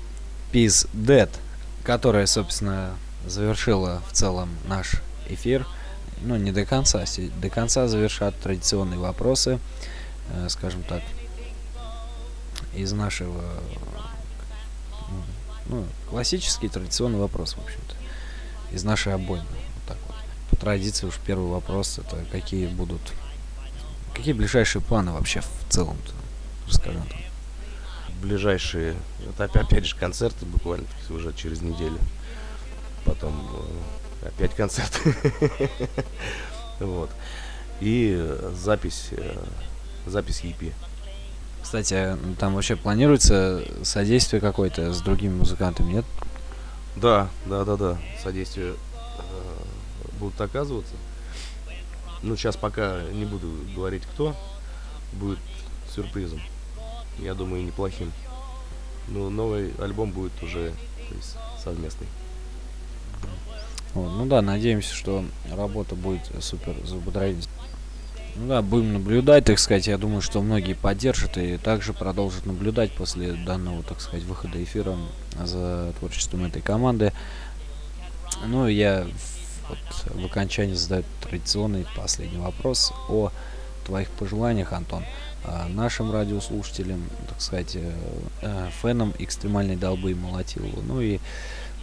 Peace 0.51 0.89
Dead, 0.91 1.29
которая, 1.85 2.25
собственно, 2.25 2.97
завершила 3.25 4.01
в 4.09 4.11
целом 4.11 4.49
наш 4.67 4.95
эфир. 5.29 5.65
Ну, 6.21 6.35
не 6.35 6.51
до 6.51 6.65
конца, 6.65 7.05
до 7.41 7.49
конца 7.49 7.87
завершат 7.87 8.37
традиционные 8.41 8.99
вопросы, 8.99 9.57
э, 10.33 10.49
скажем 10.49 10.83
так, 10.83 11.01
из 12.75 12.91
нашего 12.91 13.41
ну, 15.67 15.85
классический 16.09 16.67
традиционный 16.67 17.19
вопрос, 17.19 17.53
в 17.53 17.63
общем-то, 17.63 18.75
из 18.75 18.83
нашей 18.83 19.13
обоймы. 19.13 19.45
Вот 19.47 19.83
так 19.87 19.97
вот. 20.07 20.17
По 20.49 20.57
традиции 20.57 21.07
уж 21.07 21.17
первый 21.25 21.49
вопрос 21.49 21.99
это 21.99 22.25
какие 22.33 22.67
будут, 22.67 23.13
какие 24.13 24.33
ближайшие 24.33 24.81
планы 24.81 25.13
вообще 25.13 25.39
в 25.39 25.73
целом-то? 25.73 26.11
Расскажи 26.67 26.99
там. 27.09 27.30
Ближайшие, 28.21 28.95
это 29.27 29.59
опять 29.59 29.85
же 29.85 29.95
концерты 29.95 30.45
буквально 30.45 30.85
уже 31.09 31.33
через 31.33 31.61
неделю. 31.61 31.97
Потом 33.03 33.33
э, 34.21 34.27
опять 34.27 34.55
концерты. 34.55 35.15
Вот. 36.79 37.11
И 37.79 38.37
запись, 38.55 39.09
э, 39.11 39.37
запись 40.07 40.41
EP. 40.43 40.73
Кстати, 41.61 42.17
там 42.39 42.55
вообще 42.55 42.75
планируется 42.75 43.63
содействие 43.83 44.41
какое-то 44.41 44.91
с 44.91 45.01
другими 45.01 45.35
музыкантами, 45.35 45.93
нет? 45.93 46.05
Да, 46.95 47.29
да, 47.45 47.63
да, 47.63 47.77
да. 47.77 47.97
Содействие 48.21 48.73
э, 48.73 48.75
будут 50.19 50.41
оказываться. 50.41 50.95
Ну, 52.23 52.35
сейчас 52.35 52.55
пока 52.55 53.01
не 53.13 53.25
буду 53.25 53.47
говорить, 53.75 54.03
кто. 54.13 54.35
Будет 55.13 55.39
сюрпризом. 55.93 56.41
Я 57.21 57.33
думаю, 57.33 57.63
неплохим. 57.63 58.11
Но 59.07 59.29
новый 59.29 59.73
альбом 59.79 60.11
будет 60.11 60.31
уже 60.43 60.73
то 61.09 61.15
есть, 61.15 61.37
совместный. 61.63 62.07
Вот, 63.93 64.09
ну 64.11 64.25
да, 64.25 64.41
надеемся, 64.41 64.93
что 64.93 65.25
работа 65.51 65.95
будет 65.95 66.21
супер 66.39 66.73
взбодрить. 66.81 67.49
Ну 68.35 68.47
да, 68.47 68.61
будем 68.61 68.93
наблюдать, 68.93 69.43
так 69.45 69.59
сказать. 69.59 69.87
Я 69.87 69.97
думаю, 69.97 70.21
что 70.21 70.41
многие 70.41 70.73
поддержат 70.73 71.37
и 71.37 71.57
также 71.57 71.91
продолжат 71.91 72.45
наблюдать 72.45 72.93
после 72.93 73.33
данного, 73.33 73.83
так 73.83 73.99
сказать, 73.99 74.23
выхода 74.23 74.63
эфира 74.63 74.95
за 75.43 75.93
творчеством 75.99 76.45
этой 76.45 76.61
команды. 76.61 77.11
Ну, 78.45 78.67
я 78.67 79.05
вот 79.67 79.77
в 80.15 80.25
окончании 80.25 80.75
задаю 80.75 81.03
традиционный 81.21 81.85
последний 81.95 82.39
вопрос 82.39 82.93
о 83.09 83.31
твоих 83.85 84.09
пожеланиях, 84.11 84.71
Антон, 84.71 85.03
нашим 85.69 86.11
радиослушателям, 86.11 87.03
так 87.27 87.41
сказать, 87.41 87.75
э, 87.75 87.91
э, 88.41 88.69
фенам 88.81 89.13
экстремальной 89.17 89.75
долбы 89.75 90.11
и 90.11 90.15
молотилова. 90.15 90.81
Ну 90.81 91.01
и 91.01 91.19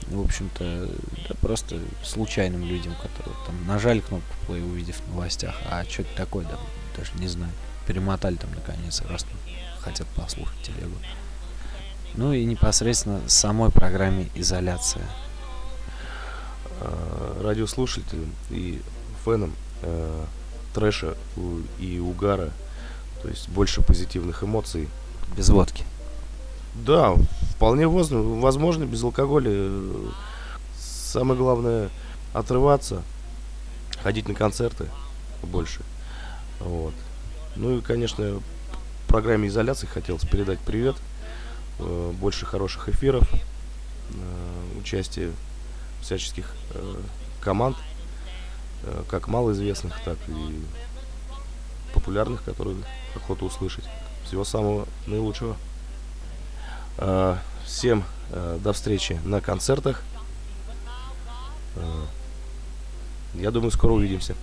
в 0.07 0.21
общем-то, 0.21 0.89
да, 1.29 1.35
просто 1.41 1.79
случайным 2.05 2.65
людям, 2.65 2.95
которые 2.95 3.37
там 3.47 3.67
нажали 3.67 4.01
кнопку 4.01 4.35
play, 4.47 4.65
увидев 4.65 5.01
в 5.01 5.11
новостях, 5.11 5.55
а 5.71 5.85
что 5.85 6.03
это 6.03 6.17
такое, 6.17 6.45
да, 6.45 6.57
даже 6.97 7.13
не 7.17 7.29
знаю, 7.29 7.53
перемотали 7.87 8.37
там 8.37 8.51
наконец, 8.55 9.03
раз 9.09 9.27
хотят 9.81 10.07
послушать 10.09 10.61
телегу. 10.63 10.97
Ну 12.15 12.33
и 12.33 12.45
непосредственно 12.45 13.21
самой 13.29 13.71
программе 13.71 14.29
изоляция. 14.35 15.05
А, 16.81 17.43
радиослушателям 17.43 18.33
и 18.51 18.81
фенам 19.25 19.53
э, 19.83 20.25
трэша 20.75 21.17
и 21.79 21.99
угара, 21.99 22.51
то 23.23 23.29
есть 23.29 23.49
больше 23.49 23.83
позитивных 23.83 24.43
эмоций. 24.43 24.89
Без 25.37 25.51
водки. 25.51 25.85
Да, 26.75 27.15
вполне 27.55 27.87
возможно, 27.87 28.85
без 28.85 29.03
алкоголя. 29.03 29.71
Самое 30.79 31.39
главное 31.39 31.91
отрываться, 32.33 33.03
ходить 34.03 34.29
на 34.29 34.35
концерты 34.35 34.87
больше. 35.43 35.81
Вот. 36.61 36.95
Ну 37.57 37.79
и, 37.79 37.81
конечно, 37.81 38.41
программе 39.09 39.49
изоляции 39.49 39.87
хотелось 39.87 40.25
передать 40.25 40.61
привет. 40.61 40.95
Э, 41.79 42.13
больше 42.21 42.47
хороших 42.47 42.89
эфиров, 42.91 43.29
э, 43.33 44.79
участие 44.79 45.33
всяческих 46.03 46.55
э, 46.75 46.95
команд, 47.41 47.77
как 49.11 49.27
малоизвестных, 49.27 49.93
так 50.05 50.17
и 50.29 50.63
популярных, 51.99 52.45
которые 52.45 52.77
охота 53.15 53.45
услышать. 53.45 53.85
Всего 54.25 54.45
самого 54.45 54.87
наилучшего. 55.07 55.57
Э, 56.99 57.37
всем 57.67 58.05
э, 58.31 58.59
до 58.63 58.73
встречи 58.73 59.21
на 59.25 59.41
концертах. 59.41 60.03
Э, 61.77 62.05
я 63.35 63.51
думаю, 63.51 63.71
скоро 63.71 63.93
увидимся. 63.93 64.35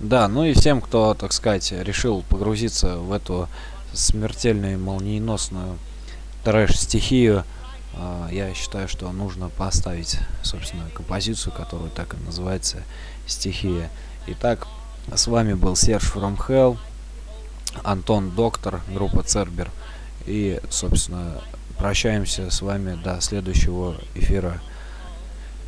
Да, 0.00 0.28
ну 0.28 0.44
и 0.44 0.52
всем, 0.54 0.80
кто, 0.80 1.14
так 1.14 1.32
сказать, 1.32 1.72
решил 1.72 2.22
погрузиться 2.28 2.96
в 2.96 3.12
эту 3.12 3.48
смертельную, 3.92 4.78
молниеносную 4.78 5.78
трэш-стихию, 6.42 7.44
я 8.32 8.52
считаю, 8.54 8.88
что 8.88 9.10
нужно 9.12 9.50
поставить, 9.50 10.18
собственно, 10.42 10.90
композицию, 10.92 11.54
которая 11.54 11.90
так 11.90 12.14
и 12.14 12.16
называется 12.24 12.82
«Стихия». 13.28 13.88
Итак, 14.26 14.66
с 15.12 15.26
вами 15.26 15.54
был 15.54 15.76
Серж 15.76 16.12
From 16.14 16.36
Hell, 16.36 16.78
Антон 17.82 18.30
Доктор, 18.30 18.80
группа 18.88 19.22
Цербер– 19.22 19.70
и, 20.26 20.60
собственно, 20.70 21.40
прощаемся 21.78 22.50
с 22.50 22.62
вами 22.62 22.98
до 23.02 23.20
следующего 23.20 23.96
эфира. 24.14 24.60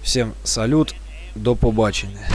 Всем 0.02 0.34
салют, 0.44 0.94
до 1.34 1.54
побачення. 1.54 2.26